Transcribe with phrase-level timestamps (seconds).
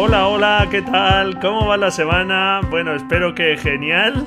[0.00, 1.40] Hola, hola, ¿qué tal?
[1.40, 2.60] ¿Cómo va la semana?
[2.70, 4.24] Bueno, espero que genial.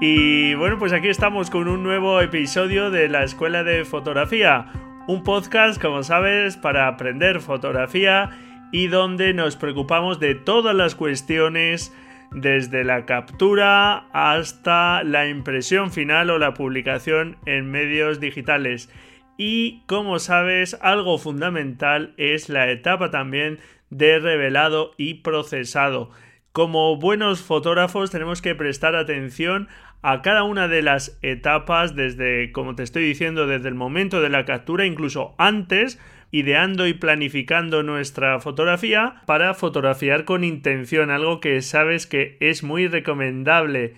[0.00, 4.66] Y bueno, pues aquí estamos con un nuevo episodio de la Escuela de Fotografía.
[5.06, 8.30] Un podcast, como sabes, para aprender fotografía
[8.72, 11.94] y donde nos preocupamos de todas las cuestiones
[12.32, 18.90] desde la captura hasta la impresión final o la publicación en medios digitales.
[19.36, 26.10] Y como sabes, algo fundamental es la etapa también de revelado y procesado.
[26.52, 29.68] Como buenos fotógrafos tenemos que prestar atención
[30.02, 34.28] a cada una de las etapas desde, como te estoy diciendo, desde el momento de
[34.28, 41.62] la captura, incluso antes, ideando y planificando nuestra fotografía para fotografiar con intención, algo que
[41.62, 43.94] sabes que es muy recomendable.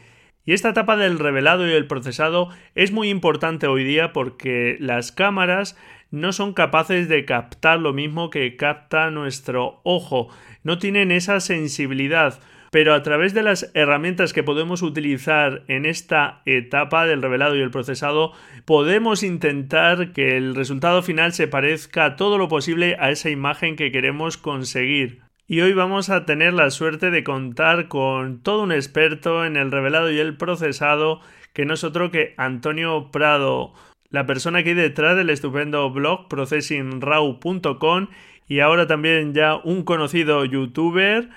[0.46, 5.12] Y esta etapa del revelado y el procesado es muy importante hoy día porque las
[5.12, 5.76] cámaras
[6.10, 10.28] no son capaces de captar lo mismo que capta nuestro ojo,
[10.62, 12.40] no tienen esa sensibilidad.
[12.70, 17.60] Pero a través de las herramientas que podemos utilizar en esta etapa del revelado y
[17.60, 18.32] el procesado,
[18.64, 23.90] podemos intentar que el resultado final se parezca todo lo posible a esa imagen que
[23.90, 25.20] queremos conseguir.
[25.48, 29.72] Y hoy vamos a tener la suerte de contar con todo un experto en el
[29.72, 31.20] revelado y el procesado,
[31.52, 33.72] que no es otro que Antonio Prado
[34.10, 38.08] la persona que hay detrás del estupendo blog processingraw.com
[38.46, 41.30] y ahora también ya un conocido youtuber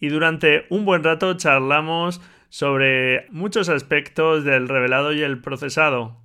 [0.00, 6.16] y durante un buen rato charlamos sobre muchos aspectos del revelado y el procesado.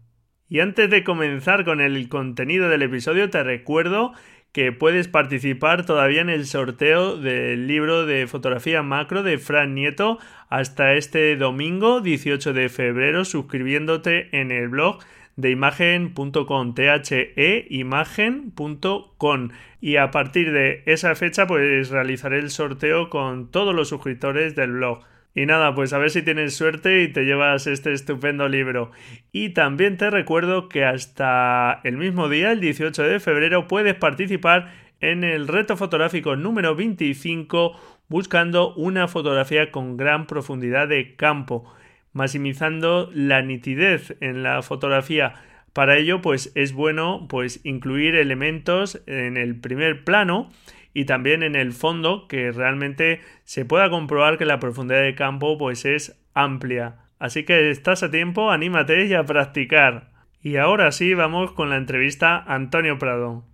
[0.50, 4.14] Y antes de comenzar con el contenido del episodio te recuerdo
[4.52, 10.20] que puedes participar todavía en el sorteo del libro de fotografía macro de Fran Nieto
[10.50, 15.00] hasta este domingo 18 de febrero suscribiéndote en el blog
[15.36, 19.50] de imagen.com, the imagen.com.
[19.80, 24.74] Y a partir de esa fecha, pues realizaré el sorteo con todos los suscriptores del
[24.74, 25.04] blog.
[25.34, 28.92] Y nada, pues a ver si tienes suerte y te llevas este estupendo libro.
[29.32, 34.74] Y también te recuerdo que hasta el mismo día, el 18 de febrero, puedes participar
[35.00, 41.74] en el reto fotográfico número 25 buscando una fotografía con gran profundidad de campo
[42.14, 45.36] maximizando la nitidez en la fotografía.
[45.74, 50.50] Para ello, pues es bueno pues incluir elementos en el primer plano
[50.94, 55.58] y también en el fondo que realmente se pueda comprobar que la profundidad de campo
[55.58, 56.98] pues es amplia.
[57.20, 60.10] Así que estás a tiempo, anímate y a practicar.
[60.42, 63.46] Y ahora sí, vamos con la entrevista a Antonio Prado.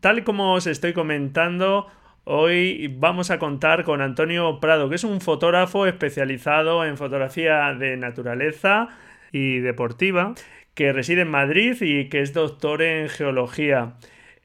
[0.00, 1.88] Tal como os estoy comentando,
[2.30, 7.96] Hoy vamos a contar con Antonio Prado, que es un fotógrafo especializado en fotografía de
[7.96, 8.88] naturaleza
[9.32, 10.34] y deportiva,
[10.74, 13.94] que reside en Madrid y que es doctor en geología.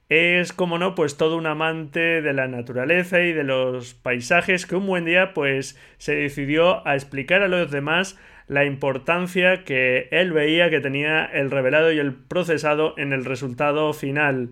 [0.07, 4.77] Es, como no, pues todo un amante de la naturaleza y de los paisajes que
[4.77, 8.17] un buen día pues se decidió a explicar a los demás
[8.47, 13.91] la importancia que él veía que tenía el revelado y el procesado en el resultado
[13.91, 14.51] final.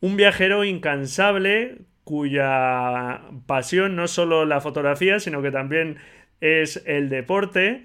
[0.00, 5.98] Un viajero incansable cuya pasión no solo la fotografía, sino que también
[6.40, 7.84] es el deporte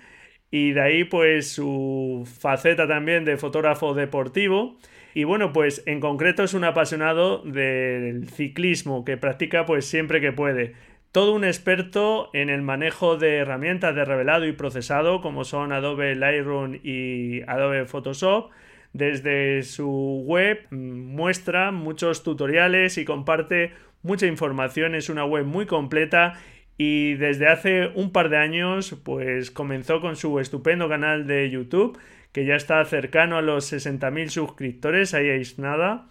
[0.50, 4.78] y de ahí pues su faceta también de fotógrafo deportivo.
[5.14, 10.32] Y bueno, pues en concreto es un apasionado del ciclismo que practica pues siempre que
[10.32, 10.74] puede.
[11.12, 16.16] Todo un experto en el manejo de herramientas de revelado y procesado como son Adobe
[16.16, 18.52] Lightroom y Adobe Photoshop.
[18.94, 23.74] Desde su web mm, muestra muchos tutoriales y comparte
[24.04, 26.34] mucha información, es una web muy completa
[26.78, 31.98] y desde hace un par de años pues comenzó con su estupendo canal de YouTube
[32.32, 36.10] que ya está cercano a los 60.000 suscriptores, ahí es nada.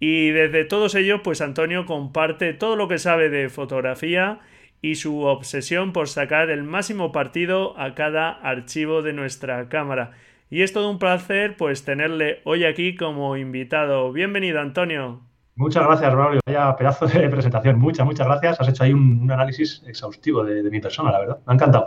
[0.00, 4.40] Y desde todos ellos pues Antonio comparte todo lo que sabe de fotografía
[4.82, 10.10] y su obsesión por sacar el máximo partido a cada archivo de nuestra cámara.
[10.50, 14.12] Y es todo un placer pues tenerle hoy aquí como invitado.
[14.12, 15.31] Bienvenido Antonio.
[15.54, 16.40] Muchas gracias, Braulio.
[16.46, 17.78] Vaya pedazo de presentación.
[17.78, 18.60] Muchas, muchas gracias.
[18.60, 21.38] Has hecho ahí un, análisis exhaustivo de, mi persona, la verdad.
[21.46, 21.86] Me ha encantado.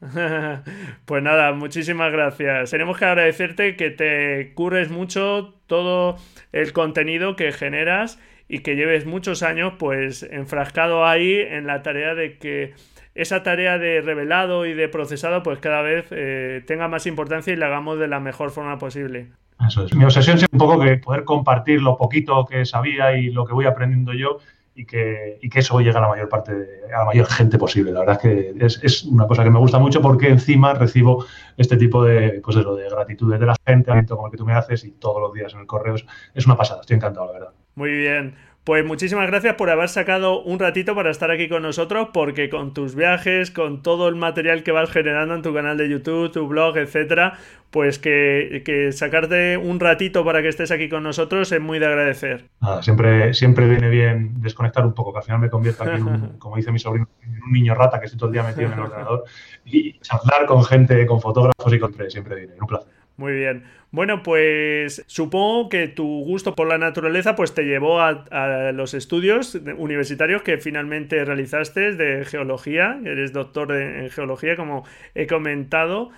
[1.06, 2.70] pues nada, muchísimas gracias.
[2.70, 6.16] Tenemos que agradecerte que te cures mucho todo
[6.52, 8.18] el contenido que generas
[8.48, 12.74] y que lleves muchos años pues enfrascado ahí en la tarea de que
[13.20, 17.56] esa tarea de revelado y de procesado pues cada vez eh, tenga más importancia y
[17.56, 19.28] la hagamos de la mejor forma posible.
[19.66, 19.94] Eso es.
[19.94, 23.52] Mi obsesión es un poco que poder compartir lo poquito que sabía y lo que
[23.52, 24.38] voy aprendiendo yo
[24.74, 26.52] y que, y que eso llegue a la mayor parte,
[26.94, 27.92] a la mayor gente posible.
[27.92, 31.26] La verdad es que es, es, una cosa que me gusta mucho porque encima recibo
[31.58, 34.54] este tipo de, pues eso, de gratitudes de la gente, como el que tú me
[34.54, 35.96] haces y todos los días en el correo.
[36.34, 37.50] Es una pasada, estoy encantado, la verdad.
[37.74, 38.34] Muy bien.
[38.62, 42.74] Pues muchísimas gracias por haber sacado un ratito para estar aquí con nosotros, porque con
[42.74, 46.46] tus viajes, con todo el material que vas generando en tu canal de YouTube, tu
[46.46, 47.38] blog, etcétera,
[47.70, 51.86] pues que, que sacarte un ratito para que estés aquí con nosotros es muy de
[51.86, 52.50] agradecer.
[52.60, 56.06] Nada, siempre, siempre viene bien desconectar un poco, que al final me convierto aquí en
[56.06, 58.66] un, como dice mi sobrino, en un niño rata que estoy todo el día metido
[58.66, 59.24] en el ordenador
[59.64, 62.99] y charlar con gente, con fotógrafos y con tres, siempre viene, un placer.
[63.20, 63.64] Muy bien.
[63.90, 68.94] Bueno, pues supongo que tu gusto por la naturaleza pues te llevó a, a, los
[68.94, 72.98] estudios universitarios que finalmente realizaste de geología.
[73.04, 76.12] Eres doctor en geología, como he comentado.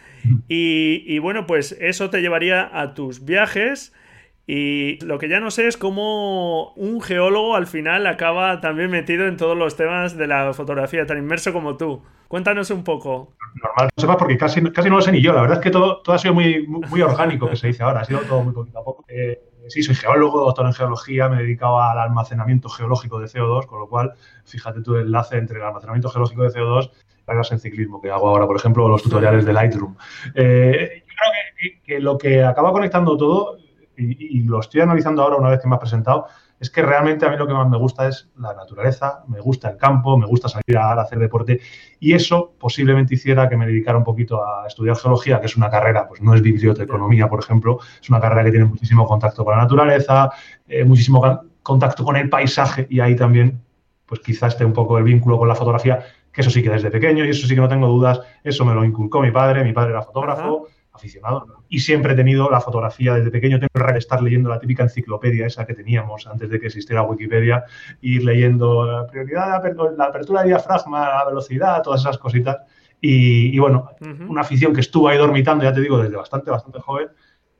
[0.46, 3.92] Y, y, bueno, pues eso te llevaría a tus viajes.
[4.46, 9.26] Y lo que ya no sé es cómo un geólogo al final acaba también metido
[9.26, 12.02] en todos los temas de la fotografía, tan inmerso como tú.
[12.26, 13.34] Cuéntanos un poco.
[13.62, 15.32] Normal que sepas porque casi, casi no lo sé ni yo.
[15.32, 18.00] La verdad es que todo, todo ha sido muy, muy, orgánico, que se dice ahora.
[18.00, 19.04] Ha sido todo muy poquito a poco.
[19.08, 23.66] Eh, sí, soy geólogo, doctor en geología, me he dedicado al almacenamiento geológico de CO2,
[23.66, 27.52] con lo cual, fíjate tú el enlace entre el almacenamiento geológico de CO2 y cargas
[27.52, 29.96] en ciclismo que hago ahora, por ejemplo, los tutoriales de Lightroom.
[30.34, 33.58] Eh, yo creo que, lo que acaba conectando todo,
[34.02, 36.26] y, y, lo estoy analizando ahora una vez que me has presentado,
[36.62, 39.70] es que realmente a mí lo que más me gusta es la naturaleza, me gusta
[39.70, 41.60] el campo, me gusta salir a hacer deporte
[41.98, 45.68] y eso posiblemente hiciera que me dedicara un poquito a estudiar geología, que es una
[45.68, 49.56] carrera, pues no es biblioteconomía, por ejemplo, es una carrera que tiene muchísimo contacto con
[49.56, 50.30] la naturaleza,
[50.68, 51.20] eh, muchísimo
[51.64, 53.60] contacto con el paisaje y ahí también,
[54.06, 55.98] pues quizás esté un poco el vínculo con la fotografía,
[56.32, 58.72] que eso sí que desde pequeño y eso sí que no tengo dudas, eso me
[58.72, 60.68] lo inculcó mi padre, mi padre era fotógrafo.
[60.68, 61.46] Ajá aficionado.
[61.68, 63.58] Y siempre he tenido la fotografía desde pequeño.
[63.58, 67.64] Tengo que estar leyendo la típica enciclopedia esa que teníamos antes de que existiera Wikipedia,
[68.00, 69.62] ir leyendo la prioridad,
[69.96, 72.58] la apertura de diafragma, la velocidad, todas esas cositas.
[73.00, 74.28] Y, y bueno, uh -huh.
[74.28, 77.08] una afición que estuvo ahí dormitando, ya te digo, desde bastante, bastante joven.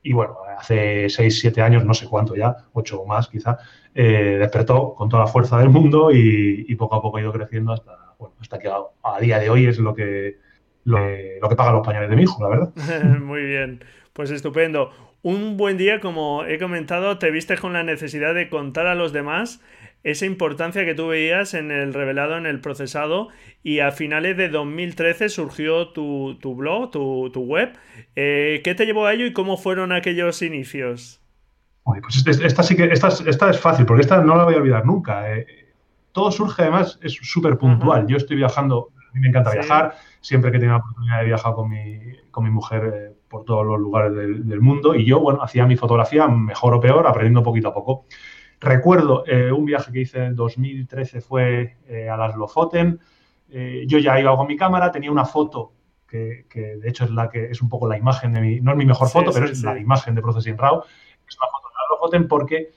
[0.05, 3.57] Y bueno, hace 6, 7 años, no sé cuánto ya, 8 o más quizá,
[3.95, 7.31] eh, despertó con toda la fuerza del mundo y, y, poco a poco ha ido
[7.31, 10.39] creciendo hasta, bueno, hasta que a, a día de hoy es lo que,
[10.85, 10.99] lo,
[11.41, 12.73] lo que pagan los pañales de mi hijo, la verdad.
[13.19, 13.83] Muy bien,
[14.13, 14.91] pues estupendo.
[15.21, 19.13] Un buen día, como he comentado, te viste con la necesidad de contar a los
[19.13, 19.61] demás
[20.03, 23.29] esa importancia que tú veías en el revelado, en el procesado,
[23.63, 27.71] y a finales de 2013 surgió tu, tu blog, tu, tu web.
[28.15, 31.21] Eh, ¿Qué te llevó a ello y cómo fueron aquellos inicios?
[31.83, 34.57] Oye, pues esta, sí que esta, esta, es fácil, porque esta no la voy a
[34.57, 35.33] olvidar nunca.
[35.33, 35.45] Eh,
[36.11, 38.05] todo surge además, es súper puntual.
[38.07, 39.59] Yo estoy viajando, a mí me encanta sí.
[39.59, 41.99] viajar, siempre que tengo la oportunidad de viajar con mi,
[42.31, 45.67] con mi mujer eh, por todos los lugares del, del, mundo, y yo, bueno, hacía
[45.67, 48.05] mi fotografía mejor o peor, aprendiendo poquito a poco.
[48.61, 52.99] Recuerdo eh, un viaje que hice en 2013 fue eh, a las Lofoten.
[53.85, 55.73] Yo ya iba con mi cámara, tenía una foto
[56.07, 58.71] que, que, de hecho es la que es un poco la imagen de mi, no
[58.71, 59.65] es mi mejor foto, sí, pero es sí.
[59.65, 60.81] la imagen de Processing RAW.
[61.27, 62.69] Es una foto de las Lofoten porque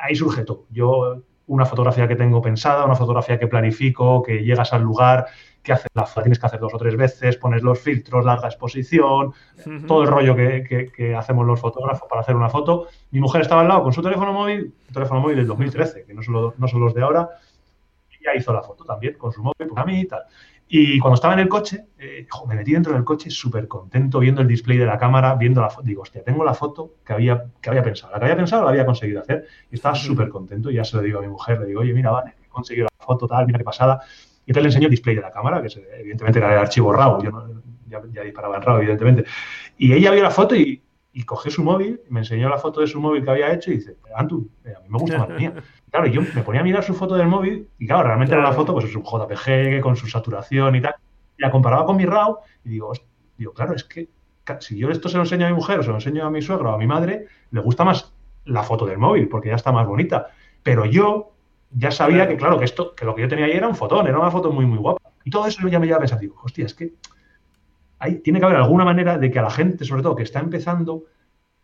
[0.00, 0.66] ahí surge todo.
[0.70, 5.26] Yo una fotografía que tengo pensada, una fotografía que planifico, que llegas al lugar,
[5.62, 9.26] que haces la tienes que hacer dos o tres veces, pones los filtros, larga exposición,
[9.26, 9.32] uh
[9.64, 9.86] -huh.
[9.86, 12.86] todo el rollo que, que, que, hacemos los fotógrafos para hacer una foto.
[13.10, 16.14] Mi mujer estaba al lado con su teléfono móvil, un teléfono móvil del 2013, que
[16.14, 17.28] no son, los, no son los de ahora,
[18.10, 20.22] y ya hizo la foto también con su móvil, pues a mí y tal.
[20.72, 24.40] Y cuando estaba en el coche, eh, me metí dentro del coche súper contento viendo
[24.40, 25.82] el display de la cámara, viendo la foto.
[25.84, 28.12] Digo, hostia, tengo la foto que había, que había pensado.
[28.12, 29.48] La que había pensado la había conseguido hacer.
[29.68, 30.70] Y estaba súper contento.
[30.70, 32.86] Y ya se lo digo a mi mujer, le digo, oye, mira, vale, he conseguido
[32.86, 34.00] la foto, tal, mira qué pasada.
[34.50, 36.92] Y entonces le enseño el display de la cámara, que es, evidentemente era el archivo
[36.92, 37.22] RAW.
[37.22, 37.46] Yo no,
[37.86, 39.24] ya, ya, disparaba en RAW, evidentemente.
[39.78, 42.88] Y ella vio la foto y, y cogió su móvil, me enseñó la foto de
[42.88, 45.36] su móvil que había hecho y dice, Antu, eh, a mí me gusta más la
[45.36, 45.54] mía.
[45.88, 48.42] Claro, yo me ponía a mirar su foto del móvil y claro, realmente claro.
[48.42, 50.94] era una foto, pues es un JPG con su saturación y tal
[51.38, 52.92] la comparaba con mi RAW y digo,
[53.36, 54.08] digo, claro, es que
[54.58, 56.42] si yo esto se lo enseño a mi mujer o se lo enseño a mi
[56.42, 58.12] suegro o a mi madre, le gusta más
[58.46, 60.28] la foto del móvil porque ya está más bonita.
[60.62, 61.32] Pero yo
[61.72, 64.06] ya sabía que, claro, que esto, que lo que yo tenía ahí era un fotón,
[64.06, 65.00] era una foto muy, muy guapa.
[65.24, 66.94] Y todo eso ya me lleva a pensar, digo, hostia, es que
[67.98, 70.40] hay, tiene que haber alguna manera de que a la gente, sobre todo que está
[70.40, 71.04] empezando,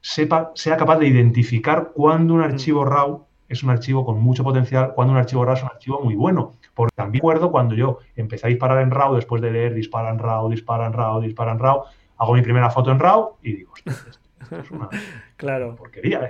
[0.00, 4.92] sepa, sea capaz de identificar cuándo un archivo RAW es un archivo con mucho potencial,
[4.94, 6.52] cuando un archivo RAW es un archivo muy bueno.
[6.75, 10.18] Porque también recuerdo cuando yo empecé a disparar en RAW, después de leer dispara en
[10.18, 11.84] RAW, dispara en RAW, dispara en RAW,
[12.18, 13.72] hago mi primera foto en RAW y digo,
[14.46, 14.88] esto es una
[15.36, 15.74] claro.
[15.76, 16.28] porquería,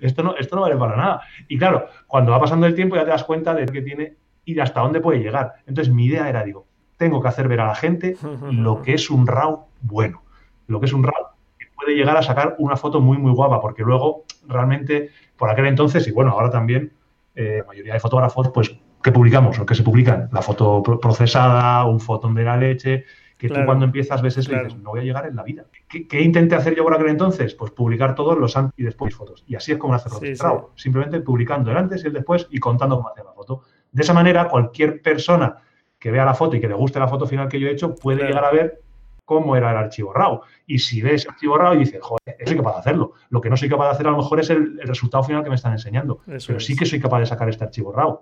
[0.00, 1.22] esto no, esto no vale para nada.
[1.48, 4.58] Y claro, cuando va pasando el tiempo ya te das cuenta de que tiene y
[4.60, 5.54] hasta dónde puede llegar.
[5.66, 8.16] Entonces mi idea era, digo, tengo que hacer ver a la gente
[8.50, 10.22] lo que es un RAW bueno,
[10.66, 13.60] lo que es un RAW que puede llegar a sacar una foto muy, muy guapa,
[13.60, 16.92] porque luego realmente, por aquel entonces, y bueno, ahora también,
[17.34, 20.28] eh, la mayoría de fotógrafos, pues, ¿qué publicamos o qué se publican?
[20.32, 23.04] La foto procesada, un fotón de la leche,
[23.36, 25.64] que tú cuando empiezas ves eso y dices, no voy a llegar en la vida.
[25.88, 27.54] ¿Qué, intenté hacer yo por aquel entonces?
[27.54, 29.44] Pues publicar todos los antes y después fotos.
[29.46, 30.42] Y así es como hace sí,
[30.74, 33.62] simplemente publicando el antes y el después y contando cómo hacía la foto.
[33.90, 35.56] De esa manera, cualquier persona
[35.98, 37.94] que vea la foto y que le guste la foto final que yo he hecho
[37.94, 38.82] puede llegar a ver
[39.24, 40.40] cómo era el archivo RAW.
[40.66, 43.12] Y si ves el archivo RAW y dices, joder, soy capaz de hacerlo.
[43.30, 45.50] Lo que no soy capaz de hacer a lo mejor es el, resultado final que
[45.50, 46.20] me están enseñando.
[46.26, 48.20] pero sí que soy capaz de sacar este archivo RAW.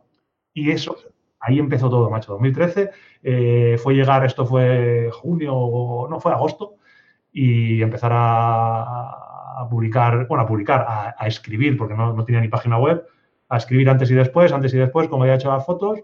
[0.53, 0.97] Y eso,
[1.39, 2.33] ahí empezó todo, macho.
[2.33, 2.91] 2013
[3.23, 6.77] eh, fue llegar, esto fue junio, no, fue agosto,
[7.39, 10.87] y empezar a, publicar, bueno, a publicar,
[11.19, 13.05] a, escribir, porque no, no, tenía ni página web,
[13.51, 16.01] a escribir antes y después, antes y después, como había hecho las fotos,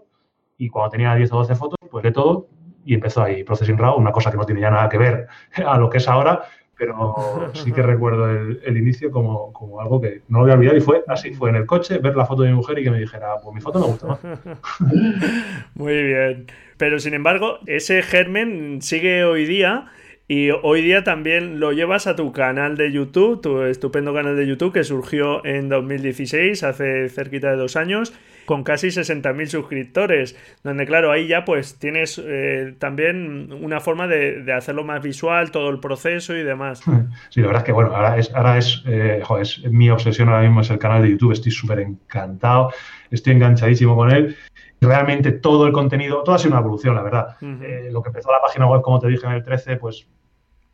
[0.59, 2.49] y cuando tenía 10 o 12 fotos, pues de todo,
[2.85, 5.27] y empezó ahí Processing RAW, una cosa que no tiene ya nada que ver
[5.65, 6.43] a lo que es ahora,
[6.77, 10.77] pero sí que recuerdo el, inicio como, como, algo que no lo voy a olvidar
[10.77, 12.91] y fue así, fue en el coche, ver la foto de mi mujer y que
[12.91, 14.19] me dijera, pues mi foto me gusta más.
[15.73, 16.45] Muy bien.
[16.77, 19.87] Pero sin embargo, ese germen sigue hoy día
[20.33, 24.47] y hoy día también lo llevas a tu canal de YouTube, tu estupendo canal de
[24.47, 30.87] YouTube que surgió en 2016, hace cerquita de dos años, con casi 60.000 suscriptores, donde
[30.87, 35.79] claro, ahí ya pues tienes eh, también una forma de, hacerlo más visual, todo el
[35.79, 36.81] proceso y demás.
[37.29, 40.41] Sí, la verdad es que bueno, ahora es, ahora es, eh, es mi obsesión ahora
[40.41, 42.71] mismo es el canal de YouTube, estoy súper encantado,
[43.11, 44.35] estoy enganchadísimo con él
[44.81, 47.37] realmente todo el contenido, todo ha sido una evolución, la verdad.
[47.41, 50.07] Eh, lo que empezó la página web, como te dije en el 13, pues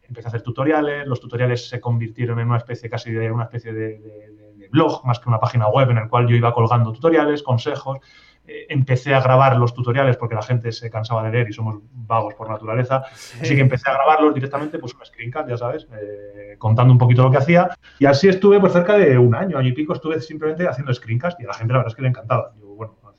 [0.10, 3.72] empecé a hacer tutoriales, los tutoriales se convirtieron en una especie casi de una especie
[3.74, 8.00] de, blog, más que una página web en el cual yo iba colgando tutoriales, consejos.
[8.46, 11.80] Eh, empecé a grabar los tutoriales porque la gente se cansaba de leer y somos
[11.92, 13.04] vagos por naturaleza.
[13.42, 17.24] Así que empecé a grabarlos directamente, pues un screencast, ya sabes, eh, contando un poquito
[17.24, 17.70] lo que hacía.
[18.00, 21.40] Y así estuve por cerca de un año, año y pico, estuve simplemente haciendo screencast
[21.40, 22.54] y a la gente la verdad es que le encantaba.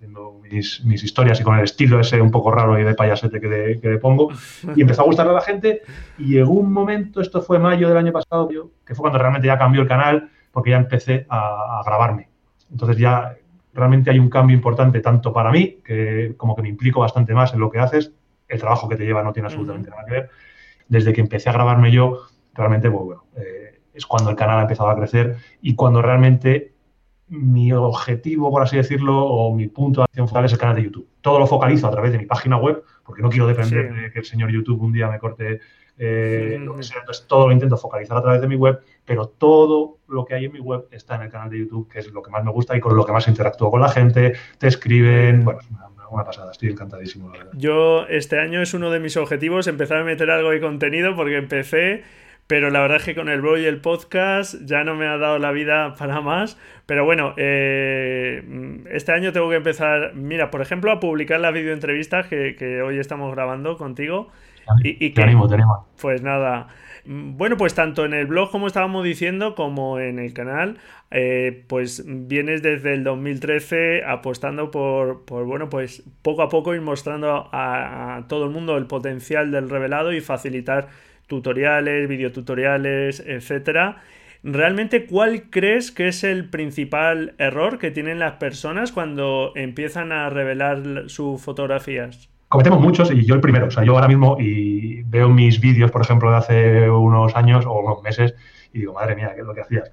[0.00, 3.38] Haciendo mis, mis, historias y con el estilo ese un poco raro y de payasete
[3.38, 4.30] que le, que pongo.
[4.74, 5.82] Y empezó a gustarle a la gente.
[6.16, 9.58] Y llegó un momento, esto fue mayo del año pasado, que fue cuando realmente ya
[9.58, 12.30] cambió el canal, porque ya empecé a, grabarme.
[12.70, 13.36] Entonces ya
[13.74, 17.52] realmente hay un cambio importante tanto para mí, que como que me implico bastante más
[17.52, 18.10] en lo que haces,
[18.48, 20.30] el trabajo que te lleva no tiene absolutamente nada que ver.
[20.88, 22.22] Desde que empecé a grabarme yo,
[22.54, 26.72] realmente, pues bueno, eh, es cuando el canal ha empezado a crecer y cuando realmente
[27.30, 30.82] mi objetivo, por así decirlo, o mi punto de acción focal es el canal de
[30.82, 31.08] YouTube.
[31.20, 34.18] Todo lo focalizo a través de mi página web, porque no quiero depender de que
[34.18, 35.60] el señor YouTube un día me corte
[35.96, 36.98] eh, lo que sea.
[37.00, 40.46] Entonces, todo lo intento focalizar a través de mi web, pero todo lo que hay
[40.46, 42.50] en mi web está en el canal de YouTube, que es lo que más me
[42.50, 45.88] gusta y con lo que más interactúo con la gente, te escriben, bueno, es una,
[46.10, 47.52] una pasada, estoy encantadísimo, la verdad.
[47.54, 51.36] Yo, este año es uno de mis objetivos, empezar a meter algo de contenido, porque
[51.36, 52.02] empecé
[52.50, 55.16] pero la verdad es que con el blog y el podcast ya no me ha
[55.18, 56.58] dado la vida para más.
[56.84, 62.26] Pero bueno, eh, este año tengo que empezar, mira, por ejemplo, a publicar las videoentrevistas
[62.26, 64.32] que, que hoy estamos grabando contigo.
[64.82, 65.86] Y, te animo, te animo.
[66.00, 66.66] Pues nada.
[67.04, 70.78] Bueno, pues tanto en el blog, como estábamos diciendo, como en el canal,
[71.12, 76.80] eh, pues vienes desde el 2013 apostando por, por, bueno, pues poco a poco ir
[76.80, 80.88] mostrando a, a todo el mundo el potencial del revelado y facilitar
[81.30, 84.02] tutoriales, videotutoriales, etcétera.
[84.42, 90.28] ¿Realmente cuál crees que es el principal error que tienen las personas cuando empiezan a
[90.28, 92.28] revelar sus fotografías?
[92.48, 93.68] Cometemos muchos y yo el primero.
[93.68, 97.64] O sea, yo ahora mismo y veo mis vídeos, por ejemplo, de hace unos años
[97.64, 98.34] o unos meses
[98.72, 99.90] y digo, madre mía, ¿qué es lo que hacías?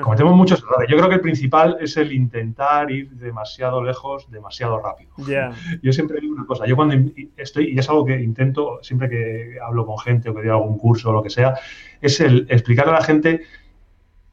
[0.00, 0.88] Cometemos muchos errores.
[0.88, 5.10] Yo creo que el principal es el intentar ir demasiado lejos, demasiado rápido.
[5.82, 6.94] Yo siempre digo una cosa, yo cuando
[7.36, 10.78] estoy, y es algo que intento siempre que hablo con gente o que doy algún
[10.78, 11.54] curso o lo que sea,
[12.00, 13.42] es el explicarle a la gente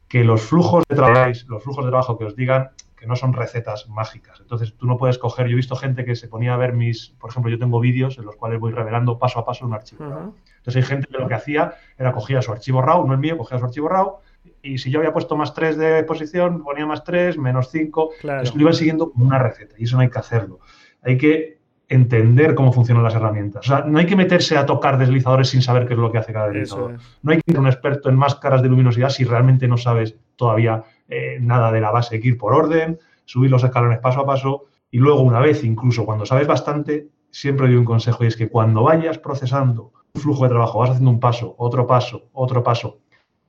[0.08, 3.32] que los flujos de trabajo, los flujos de trabajo que os digan que no son
[3.32, 4.40] recetas mágicas.
[4.40, 7.10] Entonces, tú no puedes coger, yo he visto gente que se ponía a ver mis,
[7.20, 10.04] por ejemplo, yo tengo vídeos en los cuales voy revelando paso a paso un archivo.
[10.04, 13.38] Entonces, hay gente que lo que hacía era cogía su archivo RAW, no el mío,
[13.38, 14.18] cogía su archivo RAW,
[14.62, 18.50] y si yo había puesto más 3 de posición, ponía más 3, menos 5, claro.
[18.54, 20.58] lo iban siguiendo como una receta, y eso no hay que hacerlo.
[21.02, 23.66] Hay que entender cómo funcionan las herramientas.
[23.66, 26.18] O sea, no hay que meterse a tocar deslizadores sin saber qué es lo que
[26.18, 26.98] hace cada deslizador.
[27.22, 30.84] No hay que ser un experto en máscaras de luminosidad si realmente no sabes todavía
[31.08, 34.26] eh, nada de la base, hay que ir por orden, subir los escalones paso a
[34.26, 38.36] paso Y luego, una vez, incluso cuando sabes bastante, siempre doy un consejo y es
[38.36, 42.62] que cuando vayas procesando un flujo de trabajo, vas haciendo un paso, otro paso, otro
[42.62, 43.00] paso,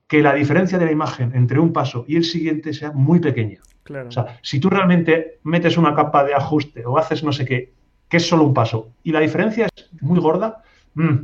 [0.08, 3.62] que la diferencia de la imagen entre un paso y el siguiente sea muy pequeña.
[4.08, 7.74] O sea, si tú realmente metes una capa de ajuste o haces no sé qué,
[8.08, 10.64] que es solo un paso, y la diferencia es muy gorda,
[10.96, 11.16] mm,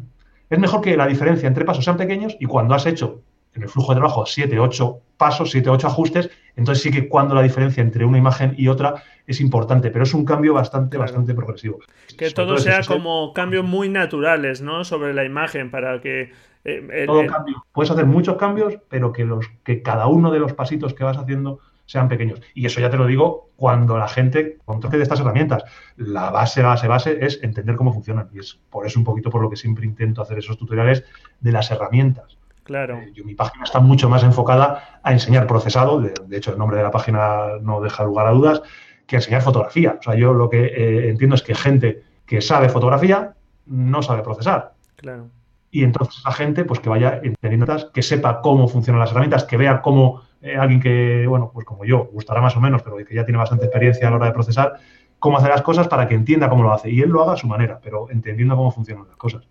[0.49, 3.21] es mejor que la diferencia entre pasos sean pequeños y cuando has hecho
[3.55, 7.35] en el flujo de trabajo 7, 8 pasos, 7, 8 ajustes, entonces sí que cuando
[7.35, 11.33] la diferencia entre una imagen y otra es importante, pero es un cambio bastante, bastante
[11.33, 11.79] progresivo.
[12.17, 14.83] Que todo sea como cambios muy naturales, ¿no?
[14.83, 16.31] Sobre la imagen para que...
[16.63, 17.63] Eh, todo cambio.
[17.71, 21.17] Puedes hacer muchos cambios, pero que, los, que cada uno de los pasitos que vas
[21.17, 22.41] haciendo sean pequeños.
[22.53, 25.63] Y eso ya te lo digo cuando la gente controle de estas herramientas.
[25.95, 28.29] La base, base, base es entender cómo funcionan.
[28.33, 31.03] Y es por eso un poquito por lo que siempre intento hacer esos tutoriales
[31.39, 32.34] de las herramientas.
[32.65, 32.98] Claro.
[32.98, 36.84] Eh, mi página está mucho más enfocada a enseñar procesado, de, hecho el nombre de
[36.84, 38.63] la página no deja lugar a dudas,
[39.05, 39.98] que a enseñar fotografía.
[40.00, 43.36] O sea, yo lo que eh, entiendo es que gente que sabe fotografía
[43.67, 44.74] no sabe procesar.
[44.95, 45.29] Claro.
[45.69, 49.57] Y entonces la gente, pues que vaya entendiendo, que sepa cómo funcionan las herramientas, que
[49.57, 53.13] vea cómo eh, alguien que, bueno, pues como yo, gustará más o menos, pero que
[53.13, 54.79] ya tiene bastante experiencia a la hora de procesar,
[55.19, 56.89] cómo hacer las cosas para que entienda cómo lo hace.
[56.89, 59.48] Y él lo haga a su manera, pero entendiendo cómo funcionan las cosas.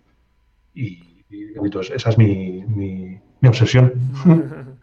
[0.73, 1.14] Y,
[1.93, 3.93] esa es mi, obsesión.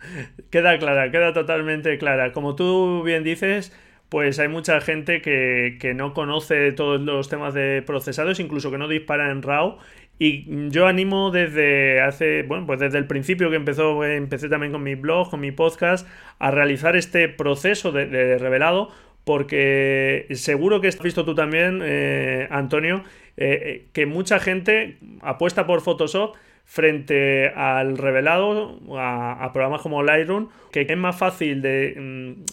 [0.50, 2.32] queda clara, queda totalmente clara.
[2.32, 3.72] Como tú bien dices,
[4.08, 8.78] pues hay mucha gente que, que, no conoce todos los temas de procesados, incluso que
[8.78, 9.78] no dispara en RAW.
[10.18, 14.82] Y yo animo desde hace, bueno, pues desde el principio que empezó, empecé también con
[14.82, 16.06] mi blog, con mi podcast,
[16.38, 18.90] a realizar este proceso de, revelado,
[19.24, 23.02] porque seguro que has visto tú también, eh, Antonio,
[23.36, 26.34] eh, eh, que mucha gente apuesta por Photoshop
[26.64, 31.96] frente al revelado, a, programas como Lightroom, que es más fácil de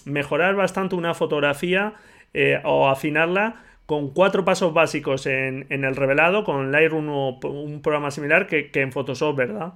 [0.05, 1.93] mm, mejorar bastante una fotografía
[2.33, 8.11] eh, o afinarla con cuatro pasos básicos en, el revelado, con Lightroom o un programa
[8.11, 9.73] similar que, en Photoshop, ¿verdad?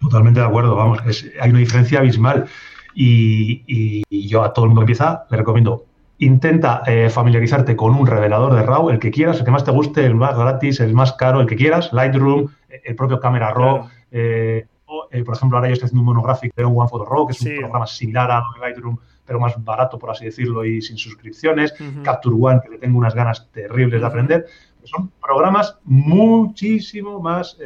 [0.00, 1.00] Totalmente de acuerdo, vamos,
[1.40, 2.46] hay una diferencia abismal.
[2.94, 5.84] Y, y, yo a todo el mundo que empieza le recomiendo
[6.22, 9.70] Intenta eh, familiarizarte con un revelador de RAW, el que quieras, el que más te
[9.70, 13.88] guste, el más gratis, el más caro, el que quieras, Lightroom, el propio Camera Raw.
[14.10, 14.66] Eh,
[15.12, 17.40] eh, por ejemplo, ahora yo estoy haciendo un monográfico de un OnePhoto Raw, que es
[17.40, 21.72] un programa similar a Lightroom, pero más barato, por así decirlo, y sin suscripciones.
[22.04, 24.46] Capture One, que le tengo unas ganas terribles de aprender.
[24.84, 27.56] Son programas muchísimo más,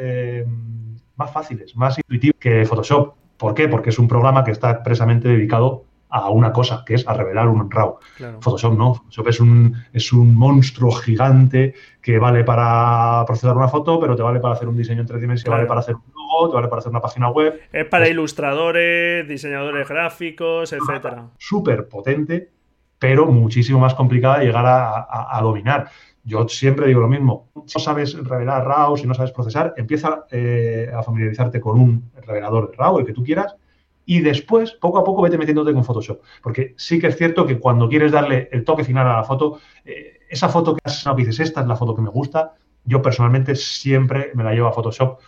[1.17, 3.15] más fáciles, más intuitivos que Photoshop.
[3.37, 3.67] ¿Por qué?
[3.67, 7.49] Porque es un programa que está expresamente dedicado a una cosa, que es a revelar
[7.49, 7.99] un RAW.
[8.41, 13.99] Photoshop no, Photoshop es un, es un monstruo gigante que vale para procesar una foto,
[13.99, 16.51] pero te vale para hacer un diseño en tres dimensiones, vale para hacer un logo,
[16.51, 17.61] te vale para hacer una página web.
[17.73, 21.31] Es para ilustradores, diseñadores gráficos, etcétera.
[21.37, 22.49] Súper potente,
[22.97, 25.89] pero muchísimo más complicada de llegar a, dominar.
[26.23, 30.27] Yo siempre digo lo mismo, si no sabes revelar RAW, si no sabes procesar, empieza
[30.31, 33.57] eh, a familiarizarte con un revelador de RAW, el que tú quieras,
[34.07, 36.21] y después, poco a poco, vete metiéndote con Photoshop.
[36.43, 39.61] Porque sí que es cierto que cuando quieres darle el toque final a la foto,
[39.85, 43.55] eh, esa foto que has dices, esta es la foto que me gusta, yo personalmente
[43.57, 45.21] siempre me la llevo a Photoshop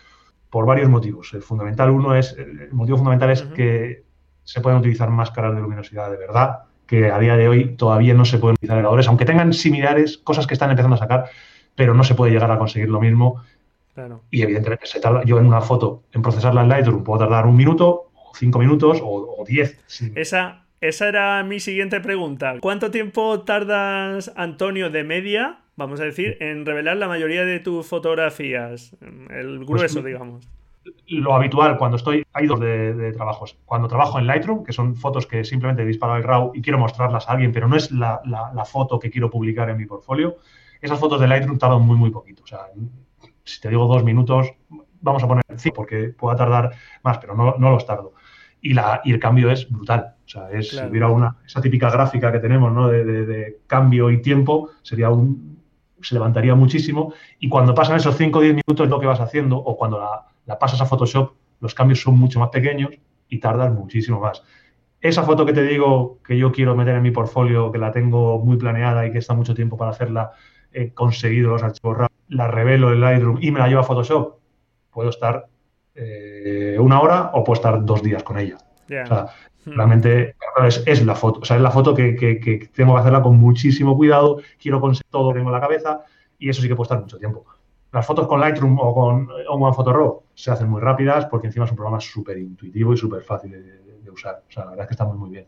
[0.51, 1.33] por varios motivos.
[1.35, 4.05] El fundamental uno es, el motivo fundamental es que
[4.45, 8.25] se pueden utilizar máscaras de luminosidad de verdad, que a día de hoy todavía no
[8.25, 11.31] se pueden utilizar elevadores, aunque tengan similares, cosas que están empezando a sacar,
[11.75, 13.43] pero no se puede llegar a conseguir lo mismo.
[14.31, 17.57] Y evidentemente se tarda, yo en una foto, en procesarla en Lightroom, puedo tardar un
[17.57, 18.06] minuto,
[18.39, 19.79] cinco minutos o, diez.
[20.15, 22.57] Esa, esa era mi siguiente pregunta.
[22.61, 27.87] ¿Cuánto tiempo tardas, Antonio, de media, vamos a decir, en revelar la mayoría de tus
[27.87, 28.97] fotografías?
[29.31, 30.49] El pues grueso, digamos.
[31.09, 33.57] Lo habitual cuando estoy, hay dos de, trabajos.
[33.65, 36.79] Cuando trabajo en Lightroom, que son fotos que simplemente he disparado el RAW y quiero
[36.79, 38.21] mostrarlas a alguien, pero no es la,
[38.65, 40.37] foto que quiero publicar en mi portfolio,
[40.81, 42.43] esas fotos de Lightroom tardan muy, muy poquito.
[42.45, 42.61] O sea,
[43.43, 44.53] si te digo dos minutos,
[45.01, 46.73] vamos a poner cinco porque pueda tardar
[47.03, 48.13] más, pero no, no los tardo
[48.67, 50.15] y, la, y el cambio es brutal.
[50.25, 52.89] O sea, es, si hubiera una, esa típica gráfica que tenemos ¿no?
[52.89, 55.61] de, cambio y tiempo, sería un,
[56.03, 57.15] se levantaría muchísimo.
[57.39, 60.59] Y cuando pasan esos 5 o 10 minutos lo que vas haciendo, o cuando la,
[60.59, 62.91] pasas a Photoshop, los cambios son mucho más pequeños
[63.29, 64.43] y tardan muchísimo más.
[65.01, 68.41] Esa foto que te digo que yo quiero meter en mi portfolio, que la tengo
[68.41, 70.33] muy planeada y que está mucho tiempo para hacerla,
[70.73, 74.39] he conseguido los archivos RAW, la revelo en Lightroom y me la llevo a Photoshop,
[74.91, 75.47] puedo estar
[75.97, 78.59] eh, una hora o puedo estar dos días con ella.
[78.85, 79.27] O sea,
[79.65, 79.73] hmm.
[79.73, 80.37] realmente
[80.87, 81.41] es, la foto.
[81.41, 82.13] O sea, es la foto que,
[82.75, 84.41] tengo que hacerla con muchísimo cuidado.
[84.61, 86.05] Quiero conseguir todo lo que tengo en la cabeza
[86.39, 87.47] y eso sí que puede estar mucho tiempo.
[87.93, 91.71] Las fotos con Lightroom o con OnePhoto Raw se hacen muy rápidas porque encima es
[91.71, 94.43] un programa súper intuitivo y súper fácil de, usar.
[94.49, 95.47] O sea, la verdad es que está muy, muy bien.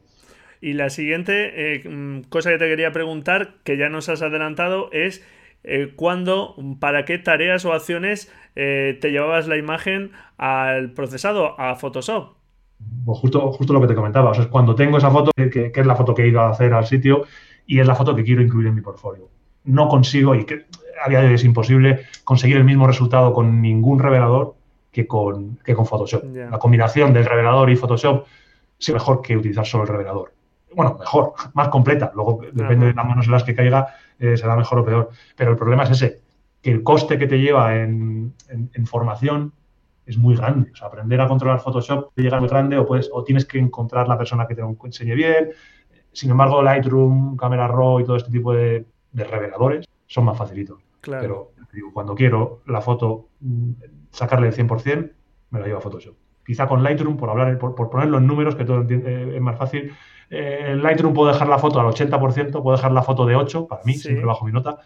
[0.61, 4.91] Y la siguiente eh, mm, cosa que te quería preguntar, que ya nos has adelantado,
[4.93, 5.25] es
[5.65, 11.77] eh, cuándo, para qué tareas o acciones eh, te llevabas la imagen al procesado, a
[11.77, 12.35] Photoshop.
[13.05, 15.73] Pues justo, justo lo que te comentaba, o sea, es cuando tengo esa foto, que,
[15.75, 17.25] es la foto que he ido a hacer al sitio
[17.67, 19.29] y es la foto que quiero incluir en mi portfolio.
[19.65, 20.67] No consigo, y que
[21.05, 24.55] a día de hoy es imposible, conseguir el mismo resultado con ningún revelador
[24.93, 26.25] que con, que con Photoshop.
[26.51, 28.25] La combinación del revelador y Photoshop
[28.79, 30.33] es mejor que utilizar solo el revelador.
[30.75, 32.13] Bueno, mejor, más completa.
[32.15, 35.11] Luego, depende de las manos en las que caiga, eh, será mejor o peor.
[35.37, 36.21] Pero el problema es ese,
[36.63, 38.35] que el coste que te lleva en,
[38.87, 39.53] formación
[40.07, 40.71] es muy grande.
[40.73, 43.59] O sea, aprender a controlar Photoshop te llega muy grande o, puedes, o tienes que
[43.59, 45.51] encontrar la persona que te enseñe bien.
[46.13, 50.79] Sin embargo, Lightroom, Camera Raw y todo este tipo de, reveladores son más facilitos.
[51.01, 51.53] Pero
[51.93, 53.71] cuando quiero la foto mm,
[54.11, 55.13] sacarle el 100%,
[55.51, 56.15] me la llevo a Photoshop.
[56.45, 59.93] Quizá con Lightroom, por hablar, por, poner los números, que todo eh, es más fácil,
[60.31, 63.67] eh, en Lightroom puedo dejar la foto al 80%, puedo dejar la foto de 8,
[63.67, 64.79] para mí, siempre bajo mi nota.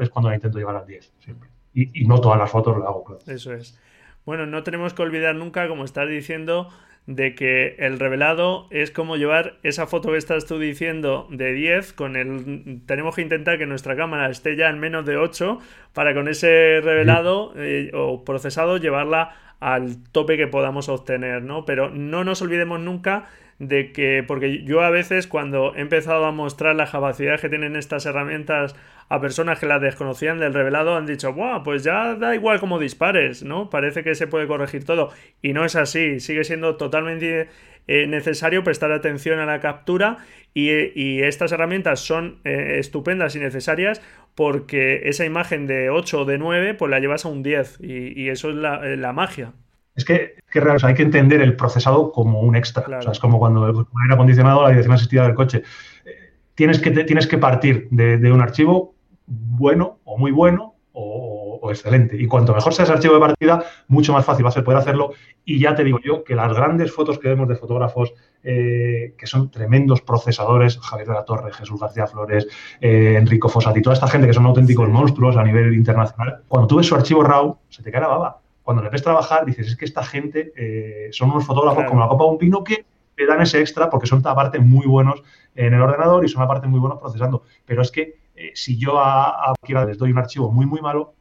[0.00, 1.48] es cuando la intento llevar al 10, siempre.
[1.74, 3.20] Y, no todas las fotos las hago, claro.
[3.26, 3.78] Eso es.
[4.24, 6.68] Bueno, no tenemos que olvidar nunca, como estás diciendo,
[7.06, 11.94] de que el revelado es como llevar esa foto que estás tú diciendo de 10
[11.94, 15.58] con el tenemos que intentar que nuestra cámara esté ya en menos de 8
[15.94, 21.64] para con ese revelado eh, o procesado llevarla al tope que podamos obtener, ¿no?
[21.64, 23.24] Pero no nos olvidemos nunca
[23.58, 27.76] de que, porque yo a veces cuando he empezado a mostrar las capacidades que tienen
[27.76, 28.76] estas herramientas
[29.08, 32.78] a personas que las desconocían del revelado, han dicho, Buah, pues ya da igual como
[32.78, 33.70] dispares, ¿no?
[33.70, 35.10] Parece que se puede corregir todo.
[35.42, 37.48] Y no es así, sigue siendo totalmente
[37.88, 40.18] eh, necesario prestar atención a la captura
[40.52, 44.02] y, estas herramientas son eh, estupendas y necesarias
[44.34, 48.28] porque esa imagen de 8 o de 9 pues la llevas a un 10 y,
[48.28, 49.52] eso es la, eh, la magia
[49.98, 52.84] es que, que hay que entender el procesado como un extra.
[52.98, 55.64] O sea, es como cuando el aire acondicionado, la dirección asistida del coche.
[56.04, 58.94] Eh, tienes, que, tienes que partir de, un archivo
[59.26, 62.16] bueno o muy bueno o, excelente.
[62.16, 64.78] Y cuanto mejor sea ese archivo de partida, mucho más fácil va a ser poder
[64.78, 65.14] hacerlo.
[65.44, 69.26] Y ya te digo yo que las grandes fotos que vemos de fotógrafos eh, que
[69.26, 72.46] son tremendos procesadores, Javier de la Torre, Jesús García Flores,
[72.80, 76.76] eh, Enrico Fossati, toda esta gente que son auténticos monstruos a nivel internacional, cuando tú
[76.76, 79.76] ves su archivo RAW, se te cae la baba cuando le ves trabajar, dices, es
[79.76, 82.84] que esta gente eh, son unos fotógrafos como la copa de un pino que
[83.16, 85.22] le dan ese extra porque son aparte muy buenos
[85.54, 87.44] en el ordenador y son aparte muy buenos procesando.
[87.64, 89.54] Pero es que eh, si yo a, a
[89.86, 91.14] les doy un archivo muy, muy malo,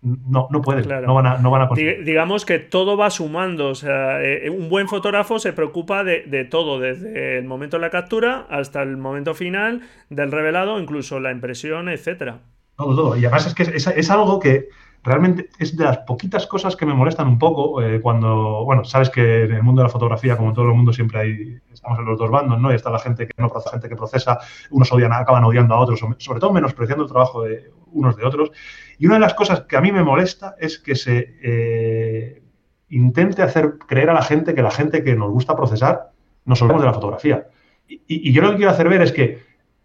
[0.00, 2.02] no, no pueden, no van a, no van a conseguir.
[2.02, 6.80] Digamos que todo va sumando, o sea, eh, un buen fotógrafo se preocupa de, todo,
[6.80, 11.90] desde el momento de la captura hasta el momento final del revelado, incluso la impresión,
[11.90, 12.38] etcétera.
[12.78, 13.16] Todo, todo.
[13.18, 14.70] Y además es que es algo que
[15.02, 19.08] realmente es de las poquitas cosas que me molestan un poco eh, cuando, bueno, sabes
[19.08, 21.98] que en el mundo de la fotografía, como en todo el mundo, siempre hay, estamos
[21.98, 22.70] en los dos bandos, ¿no?
[22.70, 24.38] Y está la gente que no procesa, gente que procesa,
[24.70, 28.50] unos odian, acaban odiando a otros, sobre todo menospreciando el trabajo de unos de otros.
[28.98, 32.42] Y una de las cosas que a mí me molesta es que se eh,
[32.90, 36.10] intente hacer creer a la gente que la gente que nos gusta procesar
[36.44, 37.46] nos olvidamos de la fotografía.
[37.88, 39.42] Y, y yo lo que quiero hacer ver es que,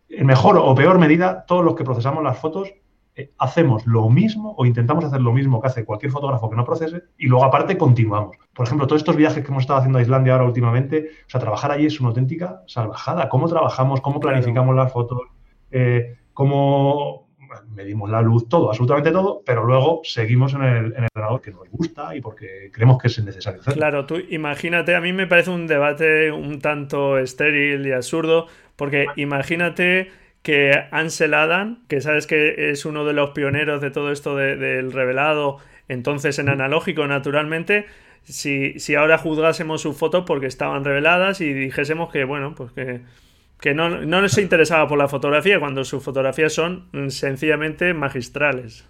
[0.09, 2.73] en mejor o peor medida, todos los que procesamos las fotos
[3.17, 6.65] eh, hacemos lo mismo o intentamos hacer lo mismo que hace cualquier fotógrafo que no
[6.65, 8.37] procese y luego aparte continuamos.
[8.53, 11.39] Por ejemplo, todos estos viajes que hemos estado haciendo a Islandia ahora últimamente, o sea,
[11.39, 13.29] trabajar allí es una auténtica salvajada.
[13.29, 14.01] ¿Cómo trabajamos?
[14.01, 15.21] ¿Cómo planificamos las fotos?
[15.71, 17.29] Eh, ¿Cómo
[17.69, 18.49] medimos la luz?
[18.49, 22.69] Todo, absolutamente todo, pero luego seguimos en el, en el que nos gusta y porque
[22.73, 23.79] creemos que es necesario hacerlo.
[23.79, 29.07] Claro, tú imagínate, a mí me parece un debate un tanto estéril y absurdo, porque
[29.15, 30.11] imagínate
[30.45, 34.91] que Ansel Adam, que sabes que es uno de los pioneros de todo esto del
[34.91, 37.87] revelado, entonces en analógico naturalmente,
[38.21, 43.01] si, si ahora juzgásemos sus fotos porque estaban reveladas y dijésemos que, bueno, pues que,
[43.59, 48.87] que no, no se interesaba por la fotografía, cuando sus fotografías son sencillamente magistrales.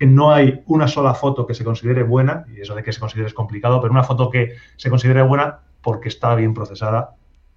[0.00, 3.28] No hay una sola foto que se considere buena, y eso de que se considere
[3.28, 7.16] es complicado, pero una foto que se considere buena porque está bien procesada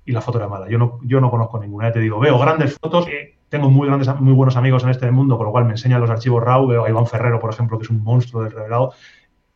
[0.10, 0.68] y la foto era mala.
[0.68, 1.92] Yo no, yo no conozco ninguna.
[1.92, 3.06] Te digo, veo grandes fotos,
[3.48, 6.10] tengo muy, grandes, muy buenos amigos en este mundo, con lo cual me enseñan los
[6.10, 6.66] archivos RAW.
[6.66, 8.94] Veo a Iván Ferrero, por ejemplo, que es un monstruo del revelado,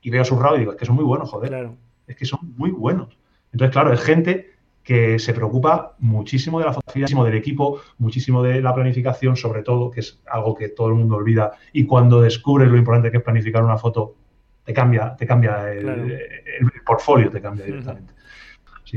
[0.04, 1.72] y veo sus RAW y digo, es que son muy buenos, joder.
[2.06, 3.18] Es que son muy buenos.
[3.52, 4.52] Entonces, claro, es gente
[4.84, 9.64] que se preocupa muchísimo de la fotografía, muchísimo del equipo, muchísimo de la planificación, sobre
[9.64, 11.54] todo, que es algo que todo el mundo olvida.
[11.72, 14.14] Y cuando descubres lo importante que es planificar una foto,
[14.64, 16.20] te cambia, te cambia el,
[16.86, 18.13] portfolio, te cambia directamente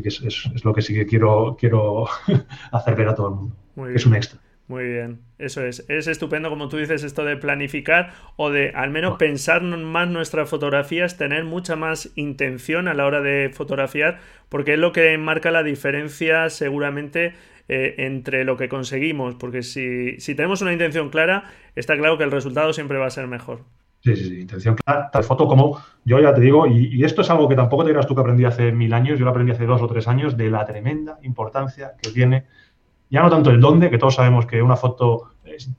[0.02, 2.06] que es, lo que sí que quiero, quiero
[2.72, 3.56] hacer ver a todo el mundo.
[3.94, 4.40] es un extra.
[4.68, 5.84] Muy bien, eso es.
[5.88, 10.50] Es estupendo, como tú dices, esto de planificar o de al menos pensar más nuestras
[10.50, 15.52] fotografías, tener mucha más intención a la hora de fotografiar, porque es lo que marca
[15.52, 17.34] la diferencia seguramente
[17.68, 21.44] eh, entre lo que conseguimos, porque si, si tenemos una intención clara,
[21.76, 23.60] está claro que el resultado siempre va a ser mejor.
[24.06, 25.10] Sí, sí, sí, intención clara.
[25.10, 27.90] Tal foto como yo ya te digo, y, y, esto es algo que tampoco te
[27.90, 30.36] dirás tú que aprendí hace mil años, yo lo aprendí hace dos o tres años,
[30.36, 32.46] de la tremenda importancia que tiene
[33.10, 35.32] ya no tanto el dónde, que todos sabemos que una foto,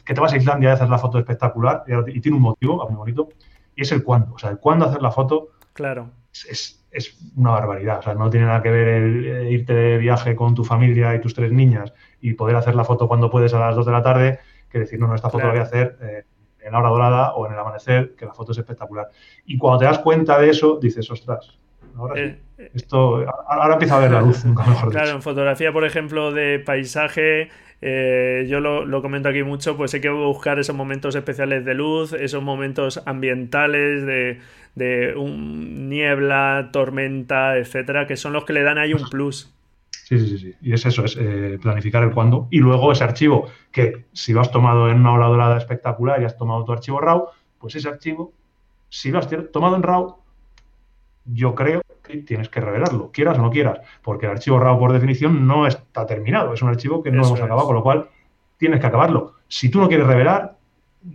[0.05, 2.97] que te vas a Islandia y haces la foto espectacular y, tiene un motivo muy
[2.97, 3.29] bonito,
[3.75, 4.33] y es el cuándo.
[4.35, 6.09] O sea, el cuándo hacer la foto claro.
[6.31, 7.99] es, es, una barbaridad.
[7.99, 11.13] O sea, no tiene nada que ver el, eh, irte de viaje con tu familia
[11.15, 13.91] y tus tres niñas y poder hacer la foto cuando puedes a las dos de
[13.91, 16.23] la tarde, que decir, no, no, esta foto la voy a hacer eh,
[16.67, 19.09] en la hora dorada o en el amanecer, que la foto es espectacular.
[19.45, 21.57] Y cuando te das cuenta de eso, dices, ostras,
[21.97, 22.39] ahora eh,
[22.73, 27.49] esto, ahora empieza a ver la luz, mejor Claro, en fotografía, por ejemplo, de paisaje,
[27.81, 32.13] eh, yo lo, comento aquí mucho, pues hay que buscar esos momentos especiales de luz,
[32.13, 34.39] esos momentos ambientales de,
[34.75, 39.56] de un niebla, tormenta, etcétera, que son los que le dan ahí un plus.
[40.07, 40.55] Sí, sí, sí.
[40.61, 42.47] Y es eso, es eh, planificar el cuándo.
[42.49, 46.23] Y luego ese archivo, que si lo has tomado en una hora dorada espectacular y
[46.23, 48.31] has tomado tu archivo RAW, pues ese archivo,
[48.87, 50.15] si lo has tomado en RAW,
[51.25, 54.93] yo creo que tienes que revelarlo, quieras o no quieras, porque el archivo RAW por
[54.93, 58.07] definición no está terminado, es un archivo que no hemos acabado, con lo cual
[58.55, 59.33] tienes que acabarlo.
[59.49, 60.56] Si tú no quieres revelar,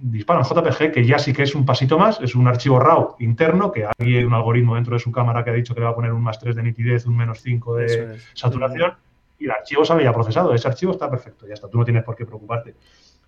[0.00, 3.16] dispara en JPG, que ya sí que es un pasito más, es un archivo RAW
[3.18, 5.92] interno, que hay un algoritmo dentro de su cámara que ha dicho que le va
[5.92, 8.94] a poner un más 3 de nitidez, un menos 5 de saturación,
[9.38, 12.04] y el archivo sale ya procesado, ese archivo está perfecto, ya está, tú no tienes
[12.04, 12.74] por qué preocuparte.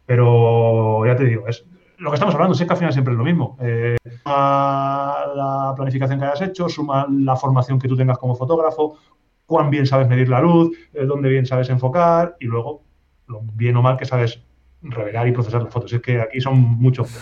[0.06, 1.64] Pero ya te digo, es,
[1.98, 3.56] lo que estamos hablando, es que al final siempre es lo mismo.
[3.60, 8.98] Eh, suma la planificación que hayas hecho, suma la formación que tú tengas como fotógrafo,
[9.46, 12.82] cuán bien sabes medir la luz, eh, dónde bien sabes enfocar y luego
[13.26, 14.43] lo bien o mal que sabes
[14.84, 15.92] revelar y procesar las fotos.
[15.92, 17.18] Es que aquí son muchos.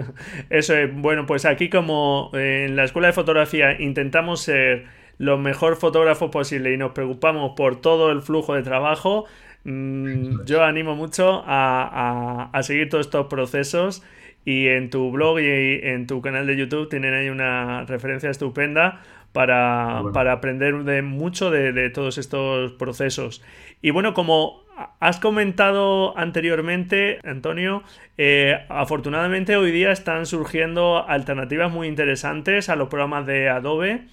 [0.50, 0.92] Eso es.
[0.94, 4.86] Bueno, pues aquí como en la escuela de fotografía intentamos ser
[5.18, 9.26] lo mejor fotógrafo posible y nos preocupamos por todo el flujo de trabajo,
[9.64, 14.02] Mm, yo animo mucho a, seguir todos estos procesos
[14.44, 19.02] y en tu blog y en tu canal de YouTube tienen ahí una referencia estupenda
[19.32, 19.98] para,
[20.32, 23.42] aprender de mucho de, todos estos procesos.
[23.80, 24.62] Y bueno, como
[25.00, 27.82] has comentado anteriormente, Antonio,
[28.18, 34.06] eh, afortunadamente hoy día están surgiendo alternativas muy interesantes a los programas de Adobe.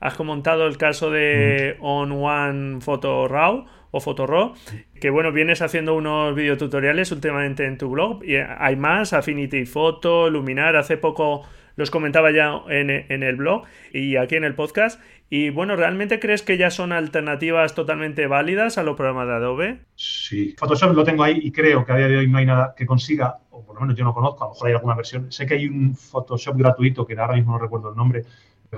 [0.00, 3.64] Has comentado el caso de On One Photo Raw
[3.96, 4.54] o Photorow,
[5.00, 10.28] que bueno, vienes haciendo unos videotutoriales últimamente en tu blog y hay más, Affinity Photo,
[10.30, 11.44] Luminar, hace poco
[11.76, 15.00] los comentaba ya en, el blog y aquí en el podcast.
[15.30, 19.80] Y bueno, ¿realmente crees que ya son alternativas totalmente válidas a los programas de Adobe?
[19.94, 22.74] Sí, Photoshop lo tengo ahí y creo que a día de hoy no hay nada
[22.76, 25.32] que consiga, o por lo menos yo no conozco, a lo mejor hay alguna versión.
[25.32, 28.22] Sé que hay un Photoshop gratuito que ahora mismo no recuerdo el nombre,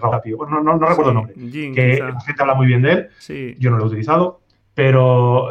[0.00, 1.34] no, no, no, recuerdo el nombre,
[1.74, 3.08] que la gente habla muy bien de él.
[3.18, 3.54] Sí.
[3.58, 4.40] Yo no lo he utilizado.
[4.74, 5.50] Pero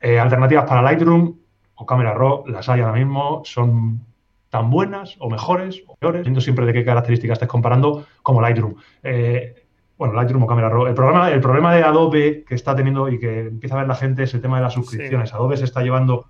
[0.00, 1.34] eh, alternativas para Lightroom
[1.76, 4.02] o Camera Raw las hay ahora mismo, son
[4.50, 8.74] tan buenas o mejores o peores, dependiendo siempre de qué características estés comparando, como Lightroom.
[9.02, 9.66] Eh,
[9.98, 10.86] bueno, Lightroom o Camera Raw.
[10.86, 13.94] El problema, el problema de Adobe que está teniendo y que empieza a ver la
[13.94, 15.32] gente es el tema de las suscripciones.
[15.32, 16.26] Adobe se está llevando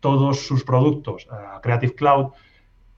[0.00, 2.32] todos sus productos a Creative Cloud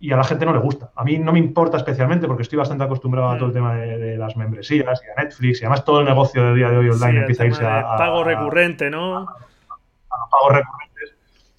[0.00, 0.90] y a la gente no le gusta.
[0.96, 3.54] A mí no me importa especialmente porque estoy bastante acostumbrado a todo el mm.
[3.54, 6.76] tema de, las membresías y a Netflix y además todo el negocio de día de
[6.76, 9.18] hoy online empieza a irse a, pago recurrente, ¿no?
[9.18, 9.26] A,
[10.30, 11.14] pagos recurrentes.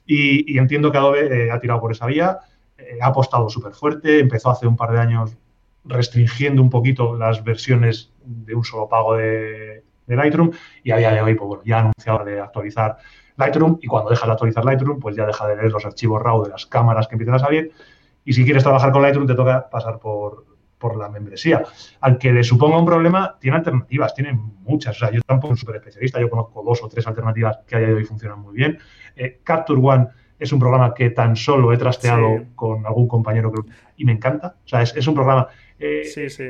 [0.05, 2.39] Y, entiendo que Adobe eh, ha tirado por esa vía,
[2.77, 5.37] eh, ha apostado súper fuerte, empezó hace un par de años
[5.83, 10.51] restringiendo un poquito las versiones de un solo pago de, Lightroom
[10.83, 12.97] y a día de hoy pues, ya ha anunciado de actualizar
[13.37, 16.43] Lightroom y cuando deja de actualizar Lightroom pues ya deja de leer los archivos RAW
[16.43, 17.71] de las cámaras que empiezan a salir
[18.25, 20.43] y si quieres trabajar con Lightroom, te toca pasar por,
[20.99, 21.63] la membresía.
[22.01, 24.95] Al que le suponga un problema, tiene alternativas, tiene muchas.
[24.95, 27.79] O sea, yo tampoco soy súper especialista, yo conozco dos o tres alternativas que a
[27.79, 28.77] día de hoy funcionan muy bien.
[29.15, 30.07] Eh, Capture One
[30.39, 33.51] es un programa que tan solo he trasteado con algún compañero
[33.95, 34.55] y me encanta.
[34.65, 35.47] O sea, es, un programa
[35.79, 36.03] eh,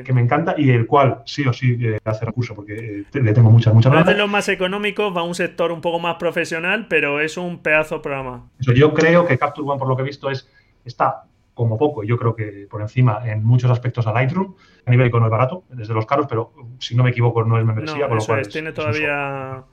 [0.04, 3.50] que me encanta y el cual sí o sí eh, hace recurso porque le tengo
[3.50, 4.08] muchas, muchas ganas.
[4.08, 7.58] de los más económicos, va a un sector un poco más profesional, pero es un
[7.58, 8.48] pedazo programa.
[8.58, 10.48] yo creo que Capture One, por lo que he visto, es
[10.84, 14.54] está como poco, yo creo que por encima en muchos aspectos a Lightroom.
[14.84, 17.64] A nivel icono es barato, desde los caros, pero si no me equivoco no es
[17.64, 19.64] membresía, con lo cual tiene todavía...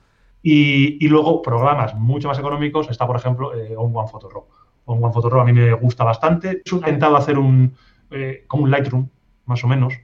[0.46, 4.44] y, luego programas mucho más económicos, está por ejemplo eh, On One Photo Raw.
[4.84, 6.60] On One Photo Raw a mí me gusta bastante.
[6.62, 7.74] He intentado hacer un,
[8.10, 9.08] eh, como un Lightroom,
[9.46, 9.94] más o menos,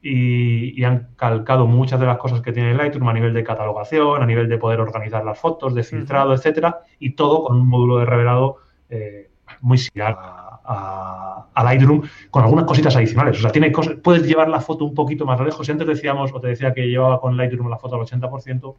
[0.00, 4.26] y, han calcado muchas de las cosas que tiene Lightroom a nivel de catalogación, a
[4.26, 8.04] nivel de poder organizar las fotos, de filtrado, etcétera, y todo con un módulo de
[8.04, 8.58] revelado
[8.90, 9.32] eh,
[9.62, 13.38] muy similar a, Lightroom, con algunas cositas adicionales.
[13.38, 15.66] O sea, tiene cosas, puedes llevar la foto un poquito más lejos.
[15.66, 18.76] Si antes decíamos, o te decía que llevaba con Lightroom la foto al 80%,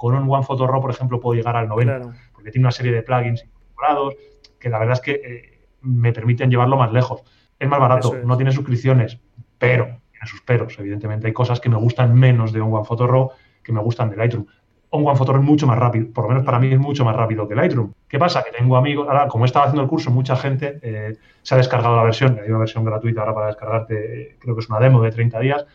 [0.00, 2.90] con un One Photo Raw, por ejemplo, puedo llegar al 90%, porque tiene una serie
[2.90, 4.14] de plugins incorporados
[4.58, 7.22] que la verdad es que eh, me permiten llevarlo más lejos.
[7.58, 9.20] Es más barato, no tiene suscripciones,
[9.58, 10.78] pero tiene sus peros.
[10.78, 13.30] Evidentemente hay cosas que me gustan menos de un One Photo Raw
[13.62, 14.46] que me gustan de Lightroom.
[14.88, 17.04] Un One Photo Raw es mucho más rápido, por lo menos para mí es mucho
[17.04, 17.92] más rápido que Lightroom.
[18.08, 18.42] ¿Qué pasa?
[18.42, 21.94] Que tengo amigos, ahora como estaba haciendo el curso, mucha gente eh, se ha descargado
[21.94, 25.10] la versión, hay una versión gratuita ahora para descargarte, creo que es una demo de
[25.10, 25.66] 30 días,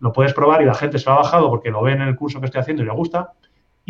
[0.00, 2.14] lo puedes probar y la gente se lo ha bajado porque lo ve en el
[2.14, 3.32] curso que estoy haciendo y le gusta,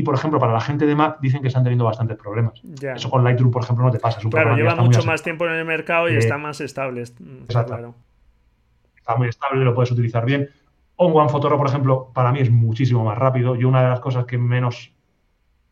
[0.00, 2.58] y, por ejemplo, para la gente de Mac dicen que están teniendo bastantes problemas.
[2.80, 4.18] Eso con Lightroom, por ejemplo, no te pasa.
[4.30, 7.02] claro, lleva mucho más tiempo en el mercado y eh, está más estable.
[7.02, 7.94] Exacto.
[8.96, 10.48] Está muy estable, lo puedes utilizar bien.
[10.96, 13.56] On One Photoro, por ejemplo, para mí es muchísimo más rápido.
[13.56, 14.90] Yo una de las cosas que menos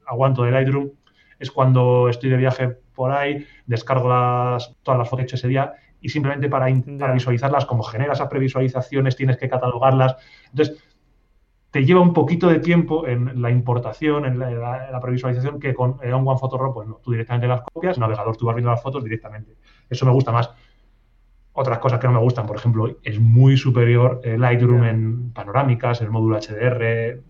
[0.04, 0.90] aguanto de Lightroom
[1.38, 6.10] es cuando estoy de viaje por ahí, descargo las, todas las fotos ese día y
[6.10, 6.66] simplemente para,
[6.98, 10.16] para visualizarlas, como generas esas previsualizaciones, tienes que catalogarlas.
[10.50, 10.84] Entonces,
[11.70, 16.12] te lleva un poquito de tiempo en la importación, en la, previsualización, que con eh,
[16.12, 18.82] On One Photo pues no, tú directamente las copias, el navegador tú vas viendo las
[18.82, 19.56] fotos directamente.
[19.88, 20.50] Eso me gusta más.
[21.52, 26.00] Otras cosas que no me gustan, por ejemplo, es muy superior el Lightroom en panorámicas,
[26.00, 27.20] el módulo HDR,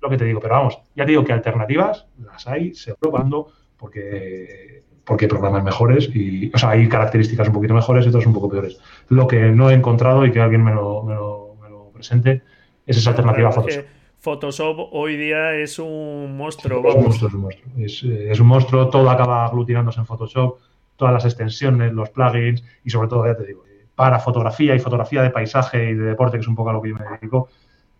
[0.00, 3.48] lo que te digo, pero vamos, ya te digo que alternativas las hay, se probando,
[3.76, 8.24] porque porque hay programas mejores y, o sea, hay características un poquito mejores y otras
[8.24, 8.80] un poco peores.
[9.08, 12.42] Lo que no he encontrado y que alguien me lo, me lo, me lo presente
[12.86, 13.84] esa es alternativa a Photoshop.
[14.18, 16.88] Photoshop hoy día es un monstruo.
[16.88, 17.72] Es un monstruo, es un monstruo.
[17.76, 20.58] Es, un monstruo, todo acaba aglutinándose en Photoshop,
[20.96, 25.22] todas las extensiones, los plugins y sobre todo, ya te digo, para fotografía y fotografía
[25.22, 27.48] de paisaje y de deporte, que es un poco a lo que yo me dedico,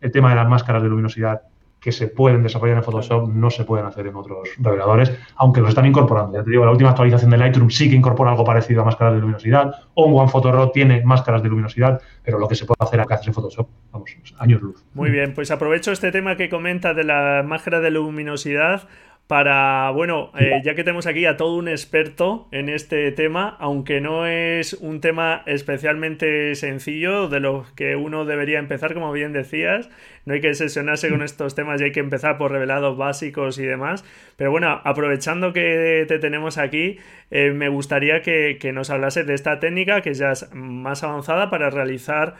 [0.00, 1.42] el tema de las máscaras de luminosidad
[1.84, 5.68] que se pueden desarrollar en Photoshop no se pueden hacer en otros reveladores, aunque los
[5.68, 6.38] están incorporando.
[6.38, 9.12] Ya te digo, la última actualización de Lightroom sí que incorpora algo parecido a máscaras
[9.12, 9.70] de luminosidad.
[9.92, 13.20] O One Photo Raw tiene máscaras de luminosidad, pero lo que se puede hacer acá
[13.22, 14.82] en Photoshop, vamos, años luz.
[14.94, 18.88] Muy bien, pues aprovecho este tema que comenta de la máscara de luminosidad
[19.26, 24.02] para, bueno, eh, ya que tenemos aquí a todo un experto en este tema, aunque
[24.02, 29.88] no es un tema especialmente sencillo de los que uno debería empezar, como bien decías,
[30.26, 33.64] no hay que sesionarse con estos temas y hay que empezar por revelados básicos y
[33.64, 34.04] demás,
[34.36, 36.98] pero bueno, aprovechando que te tenemos aquí,
[37.30, 41.48] eh, me gustaría que, que nos hablases de esta técnica que ya es más avanzada
[41.48, 42.34] para realizar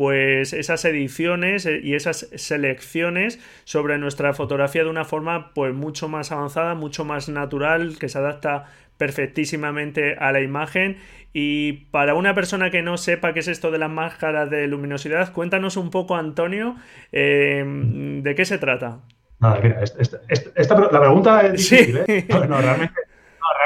[0.00, 6.08] pues esas ediciones eh, y esas selecciones sobre nuestra fotografía de una forma pues mucho
[6.08, 8.64] más avanzada, mucho más natural, que se adapta
[8.96, 10.96] perfectísimamente a la imagen
[11.34, 15.34] y para una persona que no sepa qué es esto de las máscaras de luminosidad,
[15.34, 16.76] cuéntanos un poco, Antonio,
[17.12, 19.00] eh, de qué se trata.
[19.38, 19.82] Mira,
[20.90, 22.26] la pregunta es difícil, ¿eh?
[22.48, 23.00] No, realmente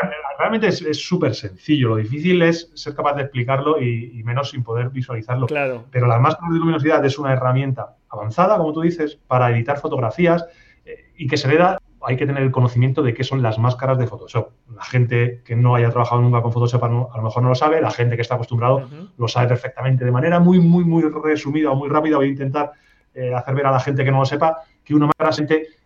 [0.01, 0.24] realmente
[0.63, 1.89] es súper sencillo.
[1.89, 5.47] Lo difícil es ser capaz de explicarlo y, menos sin poder visualizarlo.
[5.47, 5.85] Claro.
[5.91, 10.47] Pero la máscara de luminosidad es una herramienta avanzada, como tú dices, para editar fotografías
[10.85, 13.59] eh, y que se le da hay que tener el conocimiento de qué son las
[13.59, 14.51] máscaras de Photoshop.
[14.75, 17.81] La gente que no haya trabajado nunca con Photoshop a lo mejor no lo sabe,
[17.81, 20.05] la gente que está acostumbrado lo sabe perfectamente.
[20.05, 22.73] De manera muy, muy, muy resumida o muy rápida voy a intentar
[23.15, 25.31] eh, hacer ver a la gente que no lo sepa que una máscara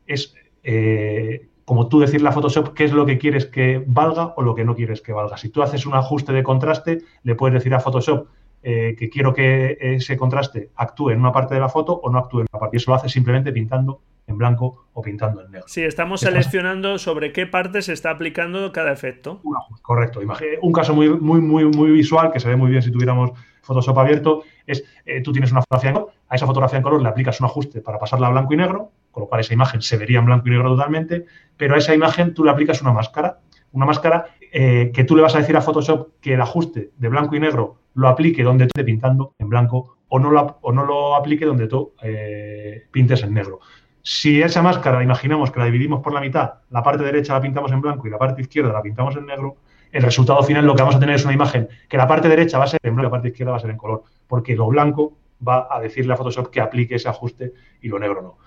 [0.06, 0.34] es
[0.64, 4.54] eh, como tú decirle a Photoshop qué es lo que quieres que valga o lo
[4.54, 5.36] que no quieres que valga.
[5.36, 8.26] Si tú haces un ajuste de contraste, le puedes decir a Photoshop
[8.62, 12.20] eh, que quiero que ese contraste actúe en una parte de la foto o no
[12.20, 12.76] actúe en una parte.
[12.76, 15.68] Y eso lo hace simplemente pintando en blanco o pintando en negro.
[15.68, 19.42] Sí, estamos seleccionando sobre qué parte se está aplicando cada efecto.
[19.82, 20.20] correcto.
[20.62, 23.98] Un caso muy, muy, muy, muy visual que se ve muy bien si tuviéramos Photoshop
[23.98, 27.08] abierto es eh, tú tienes una fotografía en color, a esa fotografía en color le
[27.10, 29.96] aplicas un ajuste para pasarla a blanco y negro, con lo cual esa imagen se
[29.96, 33.40] vería en blanco y negro totalmente, pero a esa imagen tú le aplicas una máscara,
[33.72, 37.08] una máscara eh, que tú le vas a decir a Photoshop que el ajuste de
[37.08, 40.72] blanco y negro lo aplique donde tú estés pintando en blanco o no lo, o
[40.72, 43.60] no lo aplique donde tú eh, pintes en negro.
[44.02, 47.72] Si esa máscara, imaginamos que la dividimos por la mitad, la parte derecha la pintamos
[47.72, 49.56] en blanco y la parte izquierda la pintamos en negro,
[49.92, 52.58] el resultado final lo que vamos a tener es una imagen que la parte derecha
[52.58, 54.54] va a ser en blanco y la parte izquierda va a ser en color, porque
[54.54, 58.38] lo blanco va a decirle a Photoshop que aplique ese ajuste y lo negro no.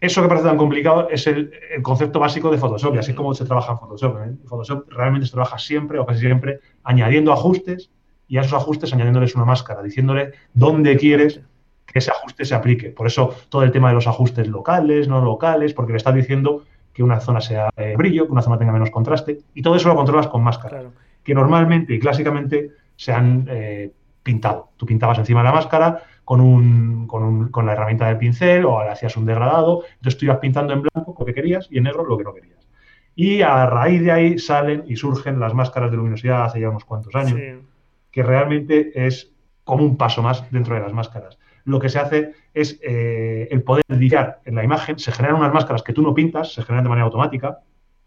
[0.00, 3.46] Eso que parece tan complicado es el, concepto básico de Photoshop y así como se
[3.46, 4.18] trabaja en Photoshop.
[4.18, 4.34] ¿eh?
[4.46, 7.90] Photoshop realmente se trabaja siempre o casi siempre añadiendo ajustes
[8.28, 11.40] y a esos ajustes añadiéndoles una máscara, diciéndole dónde quieres
[11.86, 12.90] que ese ajuste se aplique.
[12.90, 16.64] Por eso todo el tema de los ajustes locales, no locales, porque le estás diciendo
[16.92, 19.88] que una zona sea eh, brillo, que una zona tenga menos contraste, y todo eso
[19.88, 20.90] lo controlas con máscara,
[21.22, 23.92] que normalmente y clásicamente se han eh,
[24.22, 24.70] pintado.
[24.76, 28.80] Tú pintabas encima de la máscara con, un, con, con, la herramienta del pincel o
[28.80, 32.04] hacías un degradado, entonces tú ibas pintando en blanco lo que querías y en negro
[32.04, 32.66] lo que no querías.
[33.14, 36.84] Y a raíz de ahí salen y surgen las máscaras de luminosidad hace ya unos
[36.84, 37.40] cuantos años,
[38.10, 39.30] que realmente es
[39.62, 41.38] como un paso más dentro de las máscaras.
[41.64, 45.54] Lo que se hace es eh, el poder editar en la imagen, se generan unas
[45.54, 47.60] máscaras que tú no pintas, se generan de manera automática,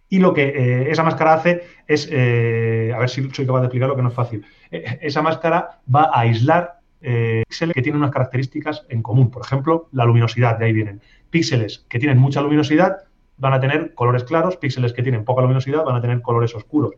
[0.09, 3.67] y lo que eh, esa máscara hace es, eh, a ver si soy capaz de
[3.67, 8.85] explicarlo, que no es fácil, esa máscara va a aislar píxeles que tienen unas características
[8.89, 9.31] en común.
[9.31, 11.01] Por ejemplo, la luminosidad, de ahí vienen.
[11.29, 12.97] Píxeles que tienen mucha luminosidad
[13.37, 16.95] van a tener colores claros, píxeles que tienen poca luminosidad van a tener colores oscuros.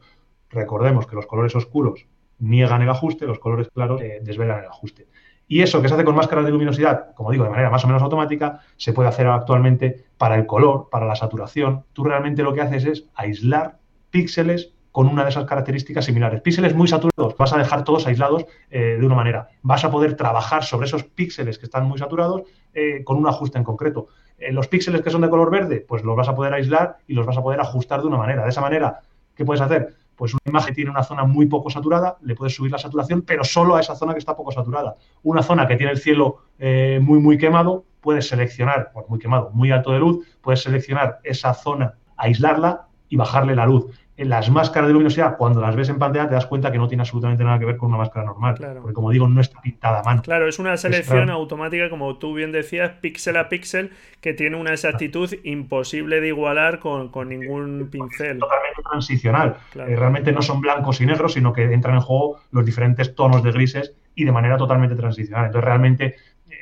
[0.49, 2.07] Recordemos que los colores oscuros
[2.39, 5.07] niegan el ajuste, los colores claros eh, desvelan el ajuste.
[5.47, 7.87] Y eso que se hace con máscaras de luminosidad, como digo, de manera más o
[7.87, 11.83] menos automática, se puede hacer actualmente para el color, para la saturación.
[11.93, 13.77] Tú realmente lo que haces es aislar
[14.11, 16.41] píxeles con una de esas características similares.
[16.41, 19.49] Píxeles muy saturados, vas a dejar todos aislados eh, de una manera.
[19.61, 23.57] Vas a poder trabajar sobre esos píxeles que están muy saturados eh, con un ajuste
[23.57, 24.07] en concreto.
[24.51, 27.25] los píxeles que son de color verde, pues los vas a poder aislar y los
[27.25, 28.43] vas a poder ajustar de una manera.
[28.43, 29.01] De esa manera,
[29.35, 29.95] ¿qué puedes hacer?
[30.15, 33.43] Pues una imagen tiene una zona muy poco saturada, le puedes subir la saturación, pero
[33.43, 34.95] solo a esa zona que está poco saturada.
[35.23, 39.49] Una zona que tiene el cielo eh, muy, muy quemado, puedes seleccionar, pues muy quemado,
[39.53, 43.87] muy alto de luz, puedes seleccionar esa zona, aislarla y bajarle la luz
[44.17, 47.01] las máscaras de luminosidad, cuando las ves en pantalla, te das cuenta que no tiene
[47.01, 48.55] absolutamente nada que ver con una máscara normal.
[48.81, 50.21] Porque, como digo, no está pintada a mano.
[50.21, 54.71] Claro, es una selección automática, como tú bien decías, píxel a píxel, que tiene una
[54.71, 58.39] exactitud imposible de igualar con, ningún pincel.
[58.39, 59.57] totalmente transicional.
[59.75, 63.43] Eh, realmente no son blancos y negros, sino que entran en juego los diferentes tonos
[63.43, 65.45] de grises y de manera totalmente transicional.
[65.45, 66.15] Entonces, realmente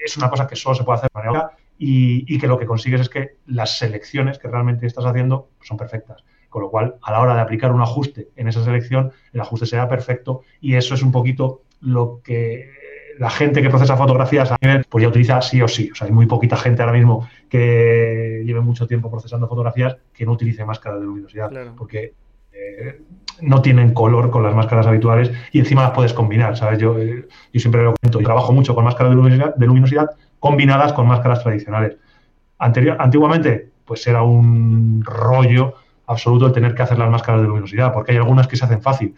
[0.06, 2.66] es una cosa que solo se puede hacer de manera y, y que lo que
[2.66, 6.24] consigues es que las selecciones que realmente estás haciendo son perfectas.
[6.50, 9.66] Con lo cual, a la hora de aplicar un ajuste en esa selección, el ajuste
[9.66, 12.70] sea perfecto y eso es un poquito lo que
[13.20, 15.89] la gente que procesa fotografías a nivel, pues ya utiliza sí o sí.
[15.91, 20.26] O sea, hay muy poquita gente ahora mismo que lleve mucho tiempo procesando fotografías que
[20.26, 22.14] no utilice máscaras de luminosidad, porque
[22.54, 23.02] eh,
[23.41, 26.80] no tienen color con las máscaras habituales y encima las puedes combinar, ¿sabes?
[26.80, 30.10] Yo, eh, yo siempre lo cuento, yo trabajo mucho con máscaras de luminosidad, de luminosidad
[30.39, 31.97] combinadas con máscaras tradicionales.
[32.58, 35.76] Anterior, antiguamente, pues era un rollo
[36.10, 38.82] absoluto el tener que hacer las máscaras de luminosidad, porque hay algunas que se hacen
[38.82, 39.16] fácil,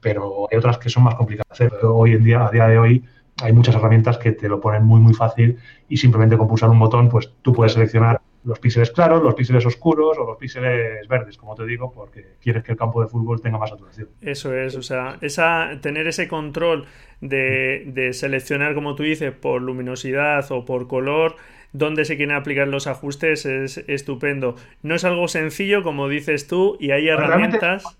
[0.00, 1.78] pero hay otras que son más complicadas de hacer.
[1.84, 3.04] Hoy en día, a día de hoy,
[3.42, 5.58] hay muchas herramientas que te lo ponen muy, muy fácil
[5.88, 9.64] y simplemente con pulsar un botón, pues tú puedes seleccionar los píxeles claros, los píxeles
[9.64, 13.40] oscuros o los píxeles verdes, como te digo, porque quieres que el campo de fútbol
[13.40, 14.08] tenga más saturación.
[14.20, 16.86] Eso es, o sea, esa, tener ese control
[17.20, 21.36] de, de seleccionar, como tú dices, por luminosidad o por color,
[21.72, 24.56] dónde se quieren aplicar los ajustes es estupendo.
[24.82, 27.98] No es algo sencillo, como dices tú, y hay herramientas.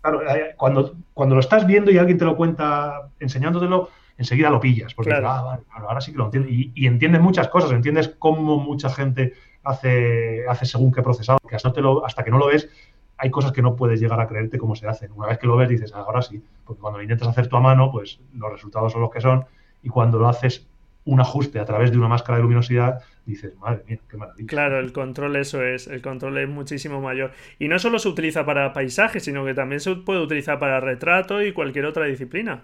[0.00, 4.60] Claro, eh, cuando, cuando lo estás viendo y alguien te lo cuenta enseñándotelo, enseguida lo
[4.60, 6.52] pillas, porque ah, ahora sí que lo entiendes.
[6.74, 11.72] Y, entiendes muchas cosas, entiendes cómo mucha gente hace, hace según qué procesado, que hasta,
[12.04, 12.68] hasta que no lo ves,
[13.16, 15.12] hay cosas que no puedes llegar a creerte cómo se hacen.
[15.12, 17.60] Una vez que lo ves, dices, ahora sí, porque cuando lo intentas hacer tú a
[17.60, 19.44] mano, pues los resultados son los que son,
[19.82, 20.66] y cuando lo haces
[21.04, 24.46] un ajuste a través de una máscara de luminosidad, dices, madre mía, qué maravilla.
[24.46, 27.32] Claro, el control eso es, el control es muchísimo mayor.
[27.58, 31.42] Y no solo se utiliza para paisaje, sino que también se puede utilizar para retrato
[31.42, 32.62] y cualquier otra disciplina.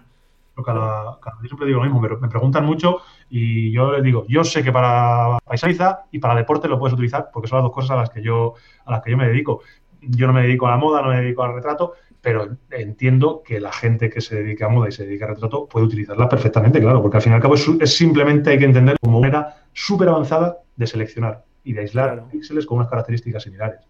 [0.63, 2.97] Cada, cada siempre digo lo mismo, me, me preguntan mucho
[3.29, 5.77] y yo les digo, yo sé que para paisaje
[6.11, 8.55] y para deporte lo puedes utilizar porque son las dos cosas a las que yo,
[8.85, 9.61] a las que yo me dedico.
[10.01, 13.59] Yo no me dedico a la moda, no me dedico al retrato, pero entiendo que
[13.59, 16.79] la gente que se dedica a moda y se dedica a retrato puede utilizarla perfectamente,
[16.79, 19.55] claro, porque al fin y al cabo es, simplemente hay que entender como una manera
[19.73, 23.81] súper avanzada de seleccionar y de aislar píxeles con unas características similares.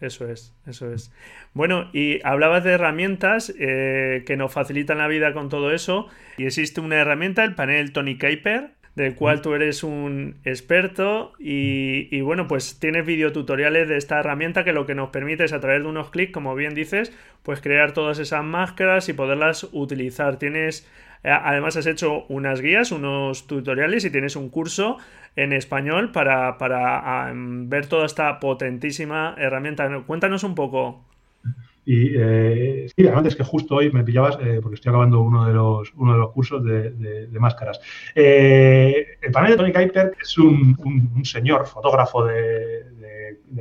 [0.00, 1.10] Eso es, eso es.
[1.54, 6.08] Bueno, y hablabas de herramientas eh, que nos facilitan la vida con todo eso.
[6.36, 12.20] Y existe una herramienta, el panel Tony Kuiper, del cual tú eres un experto y,
[12.22, 15.82] bueno, pues tienes videotutoriales de esta herramienta que lo que nos permite es a través
[15.82, 20.38] de unos clics, como bien dices, pues crear todas esas máscaras y poderlas utilizar.
[20.38, 20.88] Tienes,
[21.22, 24.98] además has hecho unas guías, unos tutoriales y tienes un curso
[25.36, 29.88] en español para, para ver toda esta potentísima herramienta.
[30.06, 31.04] Cuéntanos un poco.
[31.88, 35.46] Y eh, sí, además es que justo hoy me pillabas, eh, porque estoy acabando uno
[35.46, 37.80] de los, uno de los cursos de, máscaras.
[38.12, 42.84] Eh, el panel de Tony Kuiper es un, señor fotógrafo de,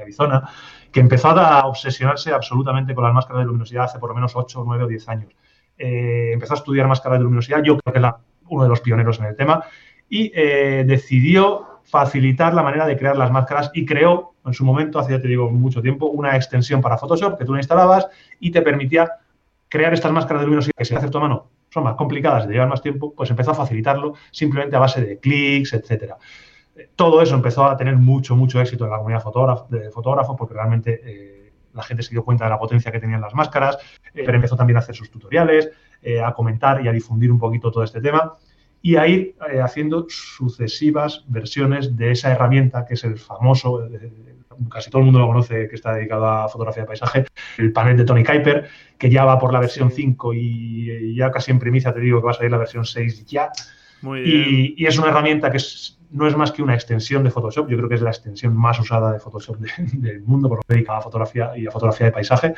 [0.01, 0.49] Arizona
[0.91, 4.63] que empezó a obsesionarse absolutamente con las máscaras de luminosidad hace por lo menos 8,
[4.65, 5.31] 9 o 10 años.
[5.77, 8.17] Empezó a estudiar máscaras de luminosidad, yo creo que era
[8.47, 9.63] uno de los pioneros en el tema,
[10.07, 15.11] y decidió facilitar la manera de crear las máscaras y creó en su momento, hace
[15.11, 18.07] ya te digo mucho tiempo, una extensión para Photoshop que tú la instalabas
[18.39, 19.09] y te permitía
[19.67, 22.53] crear estas máscaras de luminosidad que se hace a tu mano son más complicadas, de
[22.53, 26.17] llevar más tiempo, pues empezó a facilitarlo simplemente a base de clics, etcétera.
[26.95, 29.23] Todo eso empezó a tener mucho, mucho éxito en la comunidad
[29.69, 31.34] de fotógrafos porque realmente eh,
[31.75, 33.77] la gente se dio cuenta de la potencia que tenían las máscaras,
[34.13, 35.69] eh, pero empezó también a hacer sus tutoriales,
[36.01, 38.33] eh, a comentar y a difundir un poquito todo este tema
[38.81, 43.89] y a ir haciendo sucesivas versiones de esa herramienta que es el famoso,
[44.69, 47.25] casi todo el mundo lo conoce, que está dedicado a fotografía de paisaje,
[47.57, 48.67] el panel de Tony Kuiper,
[48.99, 52.25] que ya va por la versión 5 y ya casi en primicia te digo que
[52.25, 53.49] va a salir la versión 6 ya.
[54.13, 55.59] Y, es una herramienta que
[56.11, 57.69] no es más que una extensión de Photoshop.
[57.69, 59.57] Yo creo que es la extensión más usada de Photoshop
[59.93, 62.53] del mundo, por lo que a fotografía y a fotografía de paisaje,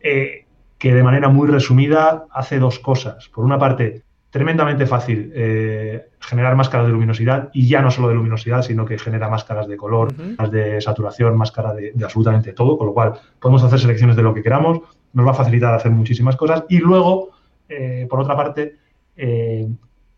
[0.00, 0.46] eh,
[0.78, 3.28] que de manera muy resumida hace dos cosas.
[3.28, 8.14] Por una parte, tremendamente fácil eh, generar máscaras de luminosidad y ya no solo de
[8.14, 12.92] luminosidad, sino que genera máscaras de color, de saturación, máscara de, absolutamente todo, con lo
[12.92, 14.80] cual podemos hacer selecciones de lo que queramos,
[15.12, 17.30] nos va a facilitar hacer muchísimas cosas y luego,
[17.68, 18.76] eh, por otra parte,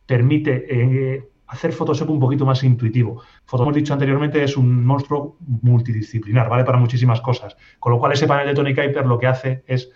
[0.07, 3.23] permite hacer Photoshop un poquito más intuitivo.
[3.47, 7.57] Como hemos dicho anteriormente, es un monstruo multidisciplinar, vale para muchísimas cosas.
[7.79, 9.91] Con lo cual, ese panel de Tony Kuiper lo que hace es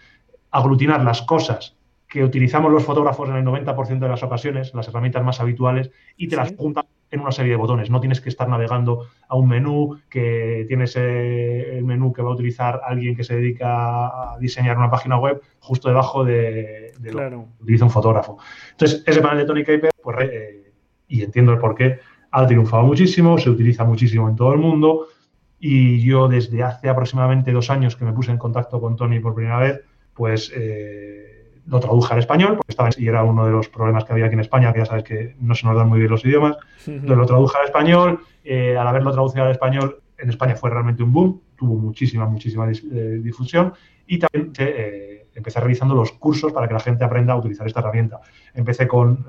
[0.50, 1.76] aglutinar las cosas
[2.08, 6.26] que utilizamos los fotógrafos en el 90% de las ocasiones, las herramientas más habituales, y
[6.26, 7.88] te las junta en una serie de botones.
[7.88, 12.30] No tienes que estar navegando a un menú, que tienes eh, el menú que va
[12.30, 17.18] a utilizar alguien que se dedica a diseñar una página web justo debajo de, lo
[17.30, 18.38] que utiliza un fotógrafo.
[18.72, 20.69] Entonons, ese panel de Tony Kuiper, pues, eh,
[21.10, 21.98] y entiendo el por qué,
[22.30, 25.08] ha triunfado muchísimo, se utiliza muchísimo en todo el mundo,
[25.58, 29.34] y yo desde hace aproximadamente dos años que me puse en contacto con Tony por
[29.34, 29.82] primera vez,
[30.14, 30.50] pues...
[30.56, 31.26] Eh,
[31.66, 34.34] lo traduje al español, porque estaba y era uno de los problemas que había aquí
[34.34, 36.56] en España, que ya sabes que no se nos dan muy bien los idiomas.
[36.86, 41.02] Entonces lo traduje al español, eh, al haberlo traducido al español, en España fue realmente
[41.02, 43.72] un boom, tuvo muchísima, muchísima eh, difusión
[44.06, 47.80] y también eh, empecé realizando los cursos para que la gente aprenda a utilizar esta
[47.80, 48.20] herramienta.
[48.54, 49.26] Empecé con,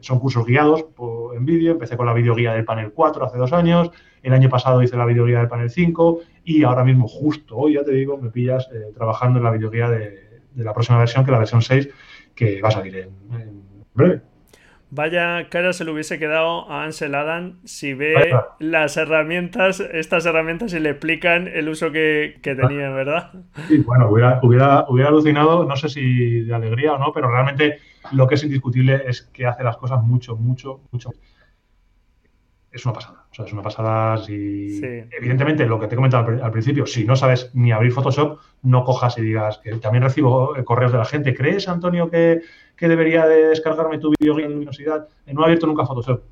[0.00, 0.86] son cursos guiados
[1.34, 3.90] en vídeo, empecé con la videoguía del panel 4 hace dos años,
[4.22, 7.84] el año pasado hice la videoguía del panel 5 y ahora mismo, justo hoy, ya
[7.84, 10.24] te digo, me pillas trabajando en la videoguía de,
[10.54, 11.88] de la próxima versión, que la versión 6,
[12.34, 14.22] que va a salir en, breve.
[14.94, 20.72] Vaya cara se le hubiese quedado a Ansel Adam si ve las herramientas, estas herramientas
[20.72, 23.32] y le explican el uso que, que tenía, ¿verdad?
[23.66, 27.78] Sí, bueno, hubiera, hubiera, hubiera alucinado, no sé si de alegría o no, pero realmente
[28.12, 31.10] lo que es indiscutible es que hace las cosas mucho, mucho, mucho.
[32.74, 33.24] Es una pasada.
[33.30, 34.80] O sea, es una pasada si...
[35.16, 38.82] Evidentemente, lo que te he comentado al, principio, si no sabes ni abrir Photoshop, no
[38.82, 42.40] cojas y digas, que también recibo eh, correos de la gente, ¿crees, Antonio, que,
[42.80, 45.06] debería de descargarme tu vídeo en luminosidad?
[45.28, 46.24] No he abierto nunca Photoshop.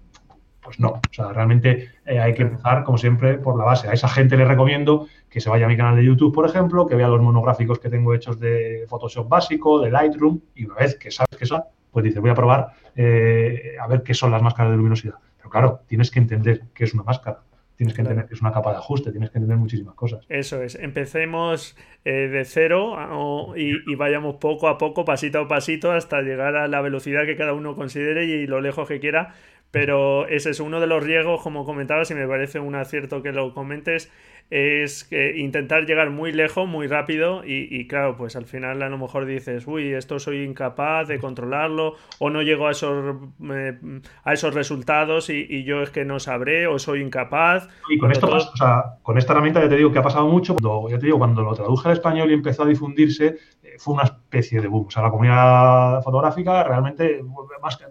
[0.61, 3.89] Pues no, o sea, realmente eh, hay que empezar, como siempre, por la base.
[3.89, 6.89] A esa gente le recomiendo que se vaya a mi canal de YouTube, por ejemplo,
[6.89, 10.97] que vea los monográficos que tengo hechos de Photoshop básico, de Lightroom, y una vez
[10.97, 11.63] que sabes que son,
[11.93, 15.15] pues dices, voy a probar eh, a ver qué son las máscaras de luminosidad
[15.53, 17.41] claro, tienes que entender qué es una máscara.
[17.77, 20.25] Tienes que entender que es una capa de ajuste, tienes que entender muchísimas cosas.
[20.29, 26.23] Eso es, empecemos eh, de cero y, vayamos poco a poco, pasito a pasito, hasta
[26.23, 29.35] llegar a la velocidad que cada uno considere y lo lejos que quiera.
[29.73, 33.33] Pero ese es uno de los riesgos, como comentabas, y me parece un acierto que
[33.33, 34.13] lo comentes,
[34.53, 38.99] es que intentar llegar muy lejos, muy rápido y, claro, pues al final a lo
[38.99, 43.17] mejor dices, uy, esto soy incapaz de controlarlo o no llego a esos,
[43.51, 43.79] eh,
[44.25, 47.67] a esos resultados y, yo es que no sabré o soy incapaz.
[47.89, 50.55] Y con esto o sea, con esta herramienta ya te digo que ha pasado mucho,
[50.55, 53.95] cuando, ya te digo, cuando lo traduje al español y empezó a difundirse, eh, fue
[53.95, 54.87] una especie de boom.
[54.89, 57.23] O sea, la comunidad fotográfica realmente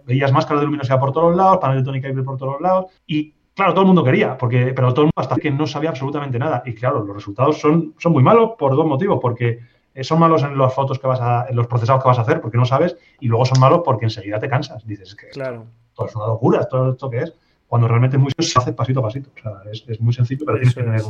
[0.06, 3.34] veías máscaras de luminosidad por todos lados, paneles de tónica y por todos lados y
[3.54, 6.38] Claro, todo el mundo quería, porque, pero todo el mundo hasta que no sabía absolutamente
[6.38, 6.62] nada.
[6.64, 9.60] Y claro, los resultados son, son muy malos por dos motivos, porque
[9.94, 12.22] eh, son malos en las fotos que vas a, en los procesados que vas a
[12.22, 14.86] hacer, porque no sabes, y luego son malos porque enseguida te cansas.
[14.86, 15.66] Dices que claro.
[15.94, 17.34] todo es una locura, todo esto que es,
[17.66, 19.30] cuando realmente es muy se hace pasito a pasito.
[19.36, 21.02] O sea, es, muy sencillo, pero tienes que tener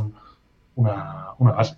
[0.75, 1.77] una, una, base.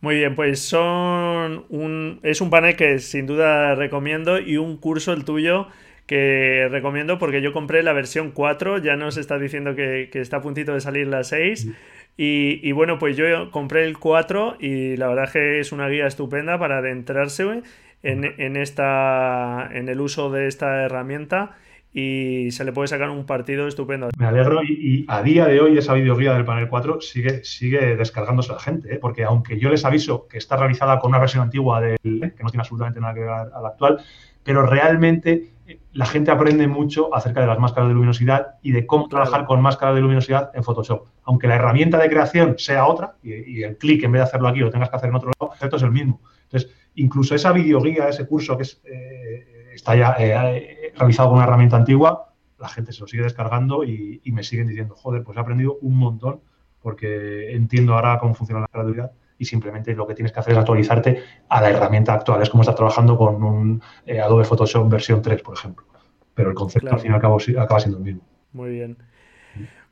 [0.00, 5.12] Muy bien, pues son un, es un panel que sin duda recomiendo y un curso
[5.12, 5.66] el tuyo
[6.10, 10.40] que recomiendo porque yo compré la versión 4, ya nos está diciendo que, está a
[10.40, 11.68] puntito de salir la 6.
[12.16, 16.58] Y, bueno, pues yo compré el 4 y la verdad que es una guía estupenda
[16.58, 17.62] para adentrarse
[18.02, 21.56] en, en, esta, en el uso de esta herramienta
[21.92, 24.08] y se le puede sacar un partido estupendo.
[24.18, 28.52] Me alegro y, a día de hoy esa videoguía del panel 4 sigue, sigue descargándose
[28.52, 28.98] la gente, ¿eh?
[29.00, 32.50] porque aunque yo les aviso que está realizada con una versión antigua del que no
[32.50, 33.98] tiene absolutamente nada que ver a la actual,
[34.42, 35.50] pero realmente
[35.92, 39.60] la gente aprende mucho acerca de las máscaras de luminosidad y de cómo trabajar con
[39.60, 41.06] máscaras de luminosidad en Photoshop.
[41.24, 44.60] Aunque la herramienta de creación sea otra y, el clic en vez de hacerlo aquí
[44.60, 46.20] lo tengas que hacer en otro lado, el efecto es el mismo.
[46.44, 51.76] Entonces, incluso esa videoguía, ese curso que eh, está ya eh, realizado con una herramienta
[51.76, 55.78] antigua, la gente se lo sigue descargando y, me siguen diciendo, joder, pues he aprendido
[55.80, 56.40] un montón
[56.80, 60.58] porque entiendo ahora cómo funciona la creatividad y simplemente lo que tienes que hacer es
[60.58, 62.42] actualizarte a la herramienta actual.
[62.42, 65.86] Es como estar trabajando con un eh, Adobe Photoshop versión 3, por ejemplo.
[66.34, 68.20] Pero el concepto al fin y al cabo acaba siendo el mismo.
[68.52, 68.98] Muy bien.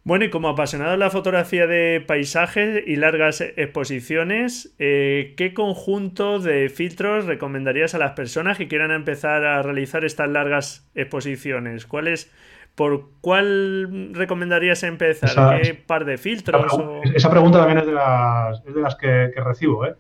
[0.05, 6.41] Bueno, y como apasionado de la fotografía de paisajes y largas exposiciones, eh, ¿qué conjunto
[6.41, 11.87] de filtros recomendarías a las personas que quieran empezar a realizar estas largas exposiciones?
[11.87, 12.31] ¿Cuáles
[12.79, 15.61] ¿Por cuál recomendarías empezar?
[15.61, 16.65] ¿Qué par de filtros?
[17.13, 19.97] Esa, pregunta también es de las, que, recibo, ¿eh?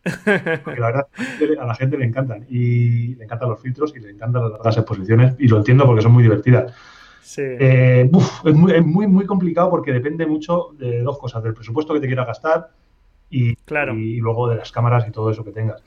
[0.62, 1.08] Porque la verdad
[1.60, 2.46] a la gente le encantan.
[2.48, 5.34] Y le encantan los filtros y le encantan las exposiciones.
[5.40, 6.72] Y lo entiendo porque son muy divertidas.
[7.20, 7.42] Sí.
[7.42, 8.08] Eh,
[8.44, 12.28] es, muy, muy, complicado porque depende mucho de dos cosas: del presupuesto que te quieras
[12.28, 12.70] gastar
[13.28, 15.82] y, y luego de las cámaras y todo eso que tengas.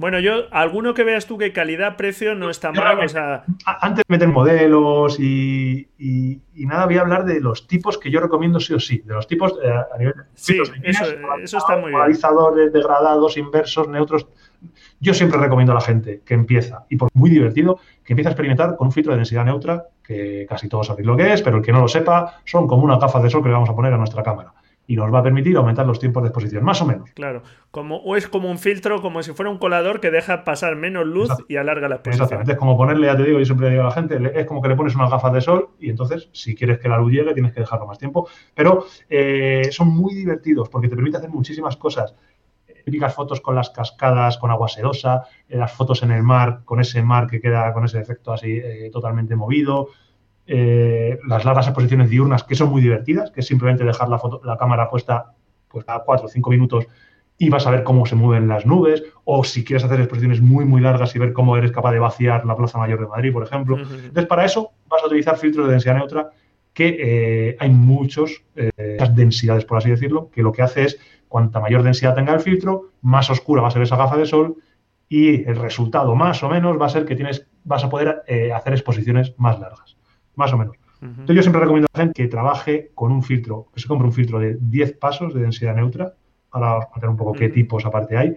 [0.00, 3.44] Bueno, yo, alguno que veas tú que calidad-precio no está mal, o sea...
[3.66, 5.86] Antes de meter modelos y,
[6.56, 9.26] nada, voy a hablar de los tipos que yo recomiendo sí o sí, de los
[9.26, 10.14] tipos eh, a nivel...
[10.32, 12.72] Sí, eso, está muy bien.
[12.72, 14.26] Degradados, inversos, neutros...
[15.00, 18.32] Yo siempre recomiendo a la gente que empieza, y por muy divertido, que empiece a
[18.32, 21.58] experimentar con un filtro de densidad neutra, que casi todos sabéis lo que es, pero
[21.58, 23.76] el que no lo sepa, son como unas gafas de sol que le vamos a
[23.76, 24.54] poner a nuestra cámara
[24.90, 27.08] y nos va a permitir aumentar los tiempos de exposición, más o menos.
[27.12, 30.74] Claro, como, o es como un filtro, como si fuera un colador que deja pasar
[30.74, 32.24] menos luz y alarga la exposición.
[32.24, 34.60] Exactamente, es como ponerle, ya te digo, yo siempre digo a la gente, es como
[34.60, 37.32] que le pones unas gafas de sol y entonces, si quieres que la luz llegue,
[37.34, 38.28] tienes que dejarlo más tiempo.
[38.52, 42.16] Pero eh, son muy divertidos porque te permite hacer muchísimas cosas.
[42.84, 46.80] Típicas fotos con las cascadas, con agua sedosa, eh, las fotos en el mar, con
[46.80, 49.90] ese mar que queda con ese efecto así eh, totalmente movido.
[50.52, 54.40] Eh, las largas exposiciones diurnas, que son muy divertidas, que es simplemente dejar la, foto,
[54.44, 55.32] la cámara puesta
[55.68, 56.88] pues, a 4 o 5 minutos
[57.38, 60.64] y vas a ver cómo se mueven las nubes, o si quieres hacer exposiciones muy,
[60.64, 63.44] muy largas y ver cómo eres capaz de vaciar la Plaza Mayor de Madrid, por
[63.44, 63.78] ejemplo.
[63.78, 66.30] Entonces, para eso vas a utilizar filtros de densidad neutra,
[66.72, 68.70] que eh, hay muchos, eh,
[69.14, 70.98] densidades, por así decirlo, que lo que hace es,
[71.28, 74.56] cuanta mayor densidad tenga el filtro, más oscura va a ser esa gafa de sol
[75.08, 78.72] y el resultado, más o menos, va a ser que tienes, vas a poder hacer
[78.72, 79.99] exposiciones más largas
[80.40, 80.76] más o menos.
[81.02, 84.06] Entonces yo siempre recomiendo a la gente que trabaje con un filtro, que se compre
[84.06, 86.14] un filtro de 10 pasos de densidad neutra,
[86.50, 88.36] para os un poco qué tipos aparte hay,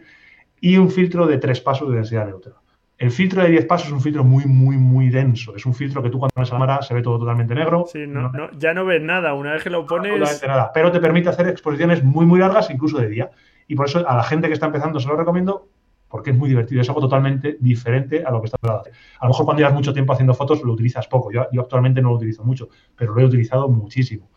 [0.61, 2.53] y un filtro de 3 pasos de densidad neutra.
[2.97, 5.55] El filtro de 10 pasos es un filtro muy, muy, muy denso.
[5.55, 7.85] Es un filtro que tú cuando pones la cámara se ve todo totalmente negro.
[7.91, 9.33] Sí, no, ya no ves nada.
[9.33, 10.11] Una vez que lo pones.
[10.11, 10.71] Absolutamente nada.
[10.73, 13.31] Pero te permite hacer exposiciones muy, muy largas, incluso de día.
[13.67, 15.67] Y por eso a la gente que está empezando se lo recomiendo
[16.13, 18.99] porque es muy divertido, es algo totalmente diferente a lo que está haciendo.
[19.19, 22.09] A lo mejor cuando llevas mucho tiempo haciendo fotos lo utilizas poco, yo, actualmente no
[22.09, 24.29] lo utilizo mucho, pero lo he utilizado muchísimo.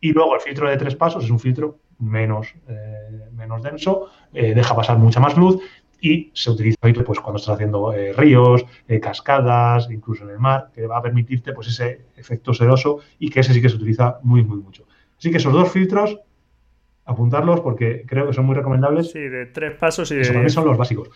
[0.00, 4.54] Y luego el filtro de tres pasos es un filtro menos, eh, menos denso, eh,
[4.54, 5.60] deja pasar mucha más luz
[6.00, 8.64] y se utiliza pues, cuando estás haciendo eh, ríos,
[9.02, 13.40] cascadas, incluso en el mar, que va a permitirte pues, ese efecto sedoso y que
[13.40, 14.84] ese sí que se utiliza muy, muy mucho.
[15.18, 16.20] Así que esos dos filtros
[17.06, 19.12] apuntarlos porque creo que son muy recomendables.
[19.12, 20.22] Sí, de tres pasos y de...
[20.22, 21.10] Eso son los básicos.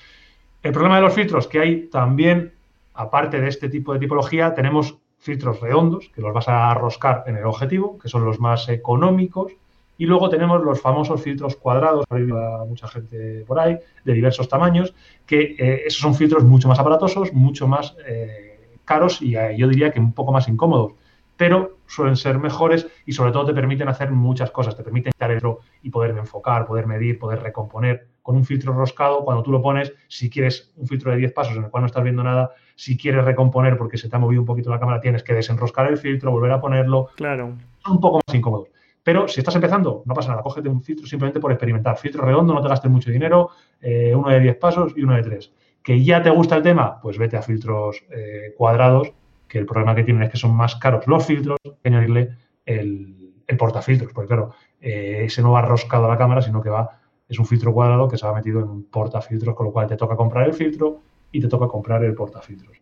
[0.62, 2.52] El problema de los filtros que hay también,
[2.94, 7.36] aparte de este tipo de tipología, tenemos filtros redondos que los vas a arroscar en
[7.36, 9.52] el objetivo, que son los más económicos.
[9.98, 14.94] Y luego tenemos los famosos filtros cuadrados, hay mucha gente por ahí, de diversos tamaños,
[15.26, 19.68] que eh, esos son filtros mucho más aparatosos, mucho más eh, caros y eh, yo
[19.68, 20.94] diría que un poco más incómodos
[21.40, 25.30] pero suelen ser mejores y sobre todo te permiten hacer muchas cosas, te permiten estar
[25.30, 28.08] dentro y poder enfocar, poder medir, poder recomponer.
[28.20, 31.56] Con un filtro roscado, cuando tú lo pones, si quieres un filtro de 10 pasos
[31.56, 34.42] en el cual no estás viendo nada, si quieres recomponer porque se te ha movido
[34.42, 37.08] un poquito la cámara, tienes que desenroscar el filtro, volver a ponerlo.
[37.16, 37.56] Claro.
[37.88, 38.68] Un poco más incómodos.
[39.02, 41.96] Pero si estás empezando, no pasa nada, cógete un filtro simplemente por experimentar.
[41.96, 43.48] Filtro redondo, no te gastes mucho dinero,
[43.80, 45.52] eh, uno de 10 pasos y uno de 3.
[45.82, 47.00] ¿Que ya te gusta el tema?
[47.00, 49.14] Pues vete a filtros eh, cuadrados
[49.50, 52.30] que el problema que tienen es que son más caros los filtros que añadirle
[52.64, 53.16] el,
[53.58, 57.36] portafiltros, porque claro, eh, ese no va roscado a la cámara, sino que va, es
[57.36, 60.14] un filtro cuadrado que se va metido en un portafiltros, con lo cual te toca
[60.14, 61.00] comprar el filtro
[61.32, 62.80] y te toca comprar el portafiltros.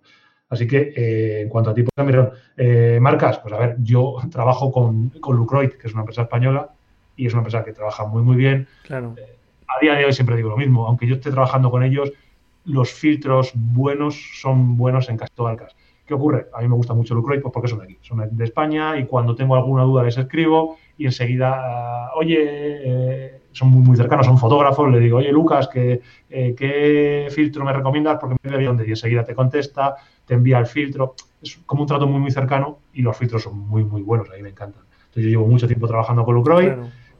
[0.50, 4.70] Así que eh, en cuanto a tipos de eh, marcas, pues a ver, yo trabajo
[4.70, 6.68] con, con Lucroid, que es una empresa española
[7.16, 8.68] y es una empresa que trabaja muy, muy bien.
[8.82, 9.14] Claro.
[9.68, 12.12] a día de hoy siempre digo lo mismo, aunque yo esté trabajando con ellos,
[12.66, 15.74] los filtros buenos son buenos en casi todas las
[16.08, 16.46] ¿Qué ocurre?
[16.54, 19.04] A mí me gusta mucho Lucroid pues porque son de aquí, son de España y
[19.04, 24.38] cuando tengo alguna duda les escribo y enseguida, oye, eh, son muy, muy cercanos, son
[24.38, 26.00] fotógrafos, le digo, oye Lucas, ¿qué,
[26.30, 28.16] eh, ¿qué filtro me recomiendas?
[28.18, 31.14] Porque me ve donde y enseguida te contesta, te envía el filtro.
[31.42, 34.36] Es como un trato muy, muy cercano y los filtros son muy, muy buenos, a
[34.36, 34.84] mí me encantan.
[35.00, 36.72] Entonces yo llevo mucho tiempo trabajando con Lucroid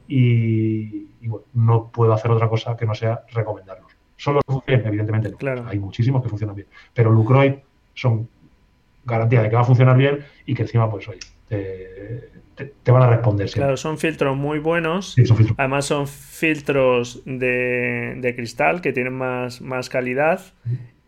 [0.07, 3.91] y, bueno, no puedo hacer otra cosa que no sea recomendarlos.
[4.17, 5.37] Solo funcionan, evidentemente no.
[5.37, 5.65] Claro.
[5.67, 7.53] Hay muchísimos que funcionan bien, pero Lucroid
[7.93, 8.27] son
[9.09, 13.07] garantía de que va a funcionar bien y que encima, pues oye, te, van a
[13.07, 13.47] responder.
[13.47, 13.61] Siempre.
[13.61, 15.15] Claro, son filtros muy buenos.
[15.57, 20.41] Además son filtros de, cristal que tienen más, más calidad.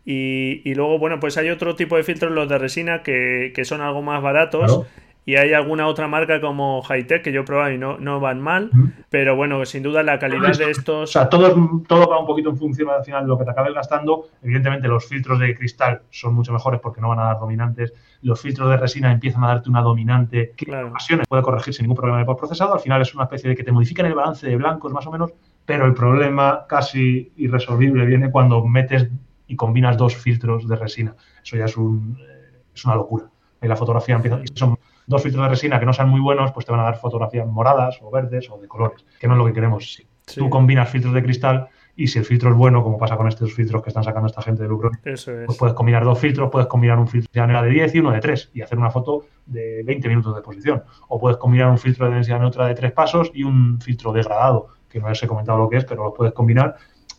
[0.04, 4.02] Y, luego, bueno, pues hay otro tipo de filtros, los de resina, que, son algo
[4.02, 4.86] más baratos.
[5.24, 8.40] Y hay alguna otra marca como Hightech que yo he probado y no, no van
[8.40, 8.70] mal.
[9.08, 11.10] Pero bueno, sin duda la calidad de estos.
[11.10, 13.50] O sea, todo, todo va un poquito en función al final de lo que te
[13.52, 14.26] acabes gastando.
[14.42, 17.94] Evidentemente, los filtros de cristal son mucho mejores porque no van a dar dominantes.
[18.22, 21.84] Los filtros de resina empiezan a darte una dominante que en ocasiones puede corregir sin
[21.84, 22.74] ningún problema de postprocesado.
[22.74, 25.12] Al final es una especie de que te modifican el balance de blancos más o
[25.12, 25.32] menos.
[25.64, 29.08] Pero el problema casi irresolvible viene cuando metes
[29.46, 31.14] y combinas dos filtros de resina.
[31.44, 33.26] Eso ya es, un, eh, es una locura.
[33.62, 34.40] Y la fotografía empieza.
[34.54, 34.76] Son
[35.06, 37.46] dos filtros de resina que no sean muy buenos, pues te van a dar fotografías
[37.46, 39.92] moradas o verdes o de colores, que no es lo que queremos.
[39.92, 40.06] Si
[40.38, 43.52] tú combinas filtros de cristal y si el filtro es bueno, como pasa con estos
[43.52, 46.98] filtros que están sacando esta gente de lucro, pues puedes combinar dos filtros, puedes combinar
[46.98, 49.82] un filtro de densidad de 10 y uno de 3 y hacer una foto de
[49.84, 50.84] 20 minutos de exposición.
[51.08, 54.68] O puedes combinar un filtro de densidad neutra de 3 pasos y un filtro degradado,
[54.88, 56.76] que no les he comentado lo que es, pero lo puedes combinar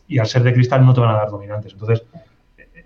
[0.08, 1.74] y al ser de cristal no te van a dar dominantes.
[1.74, 2.04] Entonces,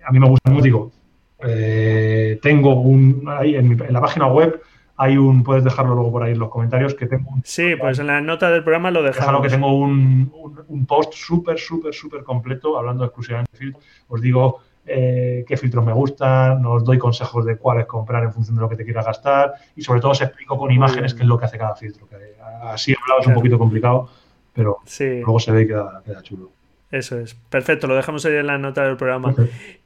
[0.04, 0.92] a mí me gusta mucho, digo,
[1.40, 4.60] eh, tengo un, ahí en, en la página web
[5.00, 8.08] hay un, puedes dejarlo luego por ahí en los comentarios, que tengo Sí, pues en
[8.08, 9.20] la nota del programa lo dejamos.
[9.20, 10.32] Déjalo que tengo un,
[10.66, 13.84] un, post súper, súper, súper completo hablando exclusivamente de filtros.
[14.08, 18.56] Os digo eh, qué filtros me gustan, os doy consejos de cuáles comprar en función
[18.56, 21.28] de lo que te quieras gastar y sobre todo os explico con imágenes qué es
[21.28, 22.08] lo que hace cada filtro.
[22.08, 22.34] Que
[22.64, 24.08] así hablado es un poquito complicado,
[24.52, 26.57] pero luego se ve y queda chulo.
[26.90, 27.34] Eso es.
[27.34, 29.34] Perfecto, lo dejamos ahí en la nota del programa.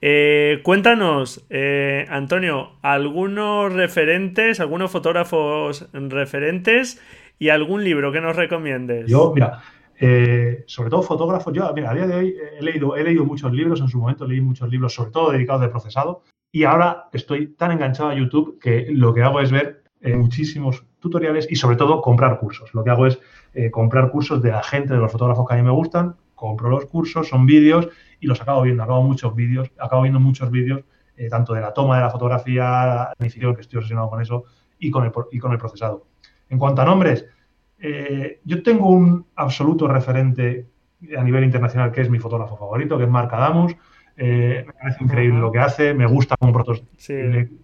[0.01, 7.03] Eh, cuéntanos, eh, Antonio, algunos referentes, algunos fotógrafos referentes
[7.41, 9.11] y algún libro que nos recomiendes.
[9.11, 9.61] Yo, mira,
[9.99, 13.53] eh, sobre todo fotógrafos, yo, mira, a día de hoy he leído, he leído muchos
[13.53, 16.23] libros, en su momento leí muchos libros, sobre todo dedicados de procesado,
[16.53, 21.49] y ahora estoy tan enganchado a YouTube que lo que hago es ver muchísimos tutoriales
[21.51, 22.75] y sobre todo comprar cursos.
[22.75, 23.21] Lo que hago es
[23.71, 26.87] comprar cursos de la gente, de los fotógrafos que a mí me gustan, compro los
[26.87, 27.89] cursos, son vídeos
[28.19, 30.83] y los acabo viendo, acabo muchos vídeos, acabo viendo muchos vídeos,
[31.17, 34.45] eh, tanto de la toma de la fotografía, la edición, que estoy obsesionado con eso,
[34.81, 36.09] y con el, y con el procesado.
[36.51, 37.27] En cuanto a nombres,
[37.79, 40.67] eh, yo tengo un absoluto referente
[41.17, 43.77] a nivel internacional que es mi fotógrafo favorito, que es Marc Adamus.
[44.17, 46.83] Eh, me parece increíble lo que hace, me gusta como protos...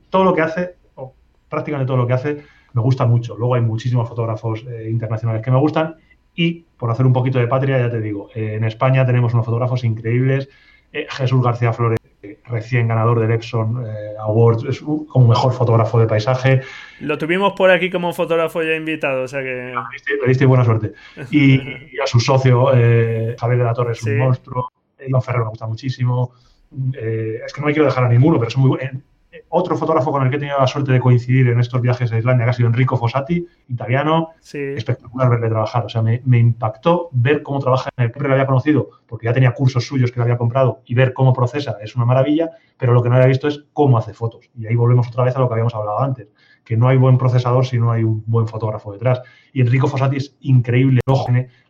[0.08, 1.14] Todo lo que hace, o
[1.48, 3.36] prácticamente todo lo que hace, me gusta mucho.
[3.36, 5.96] Luego hay muchísimos fotógrafos internacionales que me gustan
[6.34, 9.44] y por hacer un poquito de patria, ya te digo, eh, en España tenemos unos
[9.44, 10.48] fotógrafos increíbles.
[10.92, 11.98] Eh, Jesús García Flores,
[12.46, 16.62] recién ganador del Epson eh, Awards, es como mejor fotógrafo de paisaje.
[17.00, 19.74] Lo tuvimos por aquí como fotógrafo ya invitado, o sea que.
[20.22, 20.92] Le diste, buena suerte.
[21.30, 21.60] Y,
[22.00, 24.70] a su socio, Javier de la Torre, es un monstruo.
[25.06, 26.32] Iván Ferrer me gusta muchísimo.
[26.72, 29.02] es que no me quiero dejar a ninguno, pero son muy buenos
[29.51, 32.18] otro fotógrafo con el que he tenido la suerte de coincidir en estos viajes a
[32.18, 35.86] Islandia, que ha sido Enrico Fossati, italiano, espectacular verle trabajar.
[35.86, 39.32] O sea, me, impactó ver cómo trabaja en el que lo había conocido, porque ya
[39.32, 42.92] tenía cursos suyos que le había comprado, y ver cómo procesa es una maravilla, pero
[42.92, 44.51] lo que no había visto es cómo hace fotos.
[44.55, 46.28] Y ahí volvemos otra vez a lo que habíamos hablado antes,
[46.64, 49.22] que no hay buen procesador si no hay un buen fotógrafo detrás.
[49.53, 51.01] Y Enrico Fossati es increíble,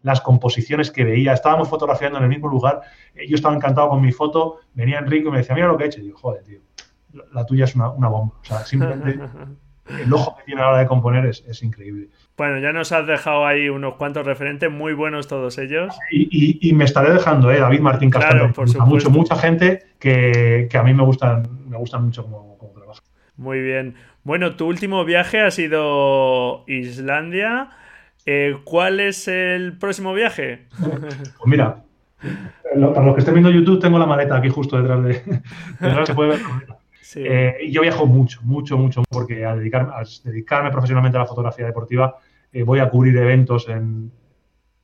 [0.03, 1.33] las composiciones que veía.
[1.33, 2.83] Estábamos fotografiando en el mismo lugar,
[3.15, 5.87] yo estaba encantado con mi foto, venía Enrico y me decía, mira lo que he
[5.87, 6.01] hecho.
[6.01, 6.68] Y digo, joder, tío
[7.33, 8.35] la tuya es una, bomba.
[8.41, 9.19] O sea, simplemente
[10.03, 12.09] el ojo que tiene a la hora de componer es, increíble.
[12.37, 15.97] Bueno, ya nos has dejado ahí unos cuantos referentes, muy buenos todos ellos.
[16.11, 17.59] Y, me estaré dejando, ¿eh?
[17.59, 18.53] David Martín Castaño.
[18.87, 23.03] mucho, mucha gente que, a mí me gustan, me gustan mucho como, como trabaja.
[23.37, 23.95] Muy bien.
[24.23, 27.71] Bueno, tu último viaje ha sido Islandia.
[28.27, 30.67] Eh, ¿Cuál es el próximo viaje?
[30.79, 31.83] Pues mira,
[32.21, 35.41] para los que estén viendo YouTube, tengo la maleta aquí justo detrás de.
[35.81, 36.41] detrás se puede ver
[37.17, 42.17] eh, yo viajo mucho, mucho, mucho, porque al, dedicarme profesionalmente a la fotografía deportiva,
[42.53, 44.13] eh, voy a cubrir eventos en,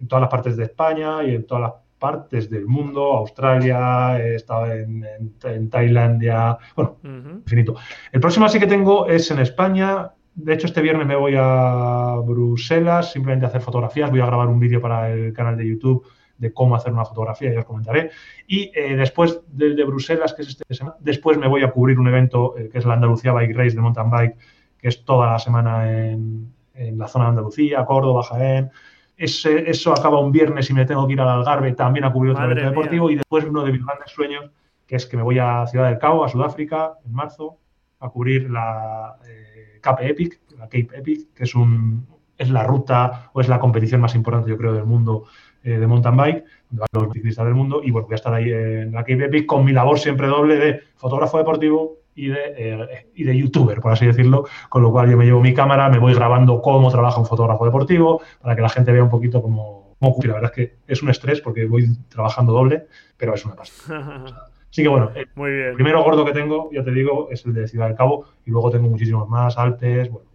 [0.08, 4.70] todas las partes de España y en todas las partes del mundo, Australia, he estado
[4.72, 7.76] en, Tailandia, bueno, infinito.
[8.12, 10.10] El próximo así que tengo es en España.
[10.34, 14.10] De hecho, este viernes me voy a Bruselas simplemente a hacer fotografías.
[14.10, 16.04] Voy a grabar un vídeo para el canal de YouTube
[16.39, 18.11] de cómo hacer una fotografía, ya os comentaré.
[18.47, 21.99] Y eh, después del de Bruselas, que es este semana, después me voy a cubrir
[21.99, 24.37] un evento eh, que es la Andalucía Bike Race de mountain bike,
[24.78, 28.70] que es toda la semana en, la zona de Andalucía, Córdoba, Jaén.
[29.16, 32.32] Ese, eso acaba un viernes y me tengo que ir al Algarve también a cubrir
[32.32, 33.11] otro evento deportivo.
[33.11, 34.51] Y después uno de mis grandes sueños,
[34.87, 37.59] que es que me voy a Ciudad del Cabo, a Sudáfrica, en marzo,
[38.01, 42.07] a cubrir la eh, Cape Epic, la Cape Epic, que es un,
[42.37, 45.24] es la ruta o es la competición más importante, yo creo, del mundo
[45.64, 48.34] eh, de mountain bike, donde van los ciclistas del mundo, y bueno, voy a estar
[48.34, 52.54] ahí en la Cape Epic con mi labor siempre doble de fotógrafo deportivo y de,
[52.56, 55.88] eh, y de youtuber, por así decirlo, con lo cual yo me llevo mi cámara,
[55.88, 59.42] me voy grabando cómo trabaja un fotógrafo deportivo, para que la gente vea un poquito
[59.42, 62.86] cómo, cómo La verdad es que es un estrés porque voy trabajando doble,
[63.16, 64.46] pero es una pasada.
[64.74, 67.86] Así que bueno, el primero gordo que tengo, ya te digo, es el de Ciudad
[67.86, 70.28] del Cabo y luego tengo muchísimos más, Alpes, bueno,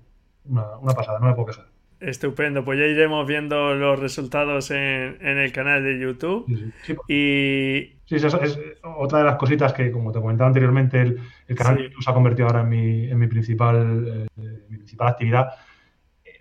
[0.45, 1.65] una, pasada, no me puedo quejar.
[1.99, 6.45] Estupendo, pues ya iremos viendo los resultados en, el canal de YouTube.
[6.47, 7.97] Sí, sí, y...
[8.05, 12.01] sí es, otra de las cositas que, como te comentaba anteriormente, el, canal de YouTube
[12.01, 15.49] se ha convertido ahora en mi, en mi, principal, eh, mi principal actividad.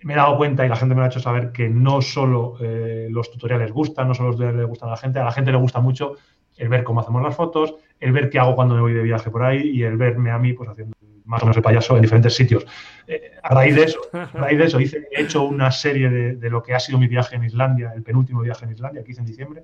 [0.03, 3.09] Me he dado cuenta y la gente me ha hecho saber que no solo eh,
[3.11, 5.51] los tutoriales gustan, no solo los tutoriales le gustan a la gente, a la gente
[5.51, 6.15] le gusta mucho
[6.55, 9.29] el ver cómo hacemos las fotos, el ver qué hago cuando me voy de viaje
[9.29, 10.95] por ahí y el verme a mí pues haciendo
[11.29, 12.65] más o menos el payaso en diferentes sitios.
[13.07, 16.63] Eh, a, raíz de eso, a raíz de eso he hecho una serie de, lo
[16.63, 19.27] que ha sido mi viaje en Islandia, el penúltimo viaje en Islandia, que hice en
[19.27, 19.63] diciembre,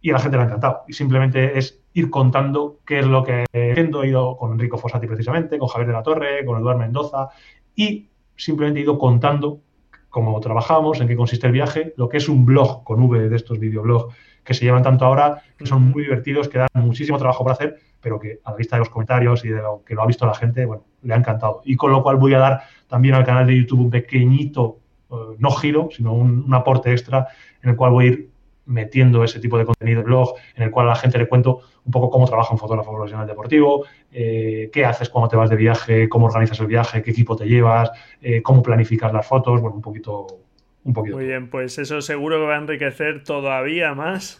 [0.00, 0.84] y a la gente le ha encantado.
[0.88, 5.58] Y simplemente es ir contando qué es lo que He ido con Enrico Fossati precisamente,
[5.58, 7.28] con Javier de la Torre, con Eduardo Mendoza,
[7.76, 9.60] y simplemente he ido contando
[10.08, 13.36] cómo trabajamos, en qué consiste el viaje, lo que es un blog con V de
[13.36, 14.14] estos videoblogs
[14.44, 17.76] que se llevan tanto ahora, que son muy divertidos, que dan muchísimo trabajo para hacer,
[18.00, 20.26] pero que a la vista de los comentarios y de lo que lo ha visto
[20.26, 21.62] la gente, bueno, le ha encantado.
[21.64, 24.78] Y con lo cual voy a dar también al canal de YouTube un pequeñito,
[25.10, 27.28] eh, no giro, sino un, aporte extra
[27.62, 28.30] en el cual voy a ir
[28.66, 31.60] metiendo ese tipo de contenido de blog, en el cual a la gente le cuento
[31.84, 35.56] un poco cómo trabaja un fotógrafo profesional deportivo, eh, qué haces cuando te vas de
[35.56, 39.76] viaje, cómo organizas el viaje, qué equipo te llevas, eh, cómo planificas las fotos, bueno,
[39.76, 40.26] un poquito
[40.84, 44.38] muy bien, pues eso seguro que va a enriquecer todavía más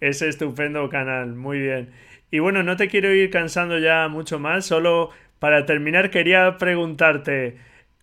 [0.00, 1.34] ese estupendo canal.
[1.34, 1.90] Muy bien.
[2.30, 7.58] Y bueno, no te quiero ir cansando ya mucho más, solo para terminar quería preguntarte,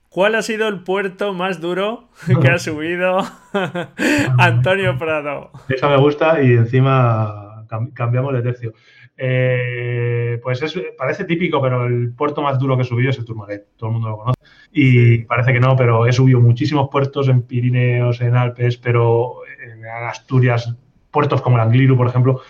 [0.09, 2.09] ¿cuál ha sido el puerto más duro
[2.41, 3.19] que ha subido
[4.37, 5.51] Antonio Prado?
[5.69, 8.73] Esa me gusta y encima cambiamos de tercio.
[9.21, 13.25] Eh, pues es, parece típico, pero el puerto más duro que he subido es el
[13.25, 13.67] Tourmalet.
[13.75, 14.39] Todo el mundo lo conoce.
[14.71, 19.85] Y parece que no, pero he subido muchísimos puertos en Pirineos, en Alpes, pero en
[19.85, 20.73] Asturias,
[21.11, 22.41] puertos como el Angliru, por ejemplo.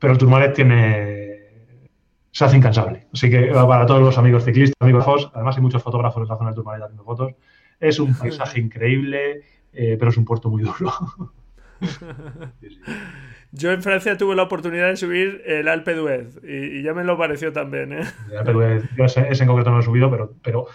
[0.00, 1.38] Pero el Tourmalet tiene.
[2.32, 3.06] se hace incansable.
[3.12, 6.36] Así que para todos los amigos ciclistas, amigos FOS, además hay muchos fotógrafos en la
[6.36, 7.34] zona del Tourmalet haciendo fotos.
[7.78, 9.42] Es un paisaje increíble,
[9.72, 10.92] eh, pero es un puerto muy duro.
[13.52, 17.16] Yo en Francia tuve la oportunidad de subir el Alpe d'Huez y, ya me lo
[17.16, 17.92] pareció también.
[17.92, 18.04] ¿eh?
[18.30, 20.66] El Alpe d'Huez, yo ese, en concreto no lo he subido, pero, pero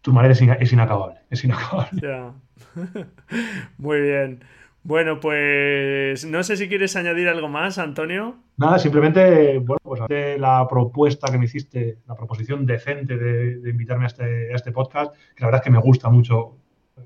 [0.00, 1.20] tu madre es, es inacabable.
[1.30, 2.00] Es inacabable.
[2.00, 2.32] Ya.
[3.78, 4.44] Muy bien.
[4.84, 8.36] Bueno, pues no sé si quieres añadir algo más, Antonio.
[8.58, 10.02] Nada, simplemente, bueno, pues
[10.38, 15.16] la propuesta que me hiciste, la proposición decente de, invitarme a este, a este podcast,
[15.34, 16.58] que la verdad es que me gusta mucho
[16.98, 17.00] eh,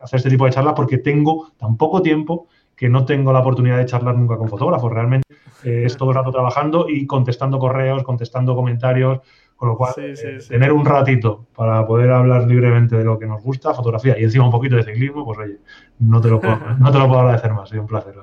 [0.00, 2.46] hacer este tipo de charlas porque tengo tan poco tiempo
[2.76, 4.92] que no tengo la oportunidad de charlar nunca con fotógrafos.
[4.92, 5.26] Realmente
[5.64, 9.20] eh, es todo el rato trabajando y contestando correos, contestando comentarios,
[9.56, 13.42] con lo cual eh, tener un ratito para poder hablar libremente de lo que nos
[13.42, 15.58] gusta, fotografía y encima un poquito de ciclismo, pues oye,
[16.00, 18.14] no te lo puedo, no te lo puedo agradecer más, es un placer.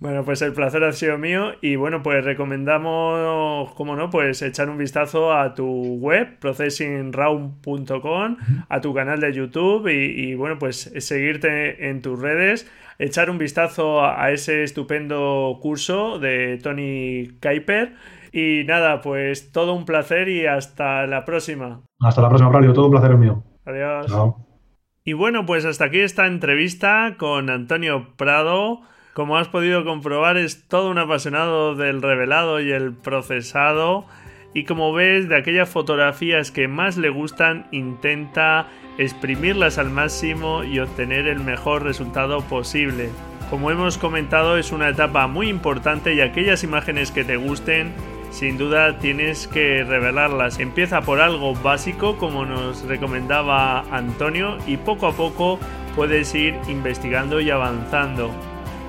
[0.00, 4.68] Bueno, pues el placer ha sido mío y bueno, pues recomendamos, como no, pues echar
[4.70, 8.36] un vistazo a tu web, processinground.com,
[8.68, 14.04] a tu canal de YouTube y, bueno, pues seguirte en tus redes, echar un vistazo
[14.04, 17.94] a, ese estupendo curso de Tony Kuiper
[18.32, 21.82] y nada, pues todo un placer y hasta la próxima.
[22.00, 23.42] Hasta la próxima, Radio, todo un placer mío.
[23.64, 24.36] Adiós.
[25.04, 28.82] Y bueno, pues hasta aquí esta entrevista con Antonio Prado
[29.18, 34.06] como has podido comprobar, es todo un apasionado del revelado y el procesado.
[34.54, 40.78] Y como ves, de aquellas fotografías que más le gustan, intenta exprimirlas al máximo y
[40.78, 43.08] obtener el mejor resultado posible.
[43.50, 47.92] Como hemos comentado, es una etapa muy importante y aquellas imágenes que te gusten,
[48.30, 50.60] sin duda tienes que revelarlas.
[50.60, 55.58] Empieza por algo básico, como nos recomendaba Antonio, y poco a poco
[55.96, 58.30] puedes ir investigando y avanzando.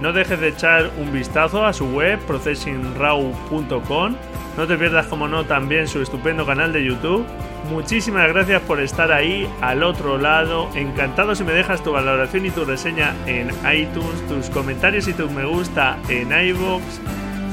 [0.02, 4.16] No dejes de echar un vistazo a su web processingraw.com.
[4.58, 7.26] No te pierdas, como no, también su estupendo canal de YouTube.
[7.70, 10.70] Muchísimas gracias por estar ahí al otro lado.
[10.74, 15.30] Encantado si me dejas tu valoración y tu reseña en iTunes, tus comentarios y tu
[15.30, 16.84] me gusta en iVoox.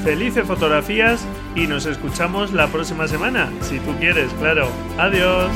[0.03, 1.25] Felices fotografías
[1.55, 4.69] y nos escuchamos la próxima semana, si tú quieres, claro.
[4.97, 5.51] Adiós.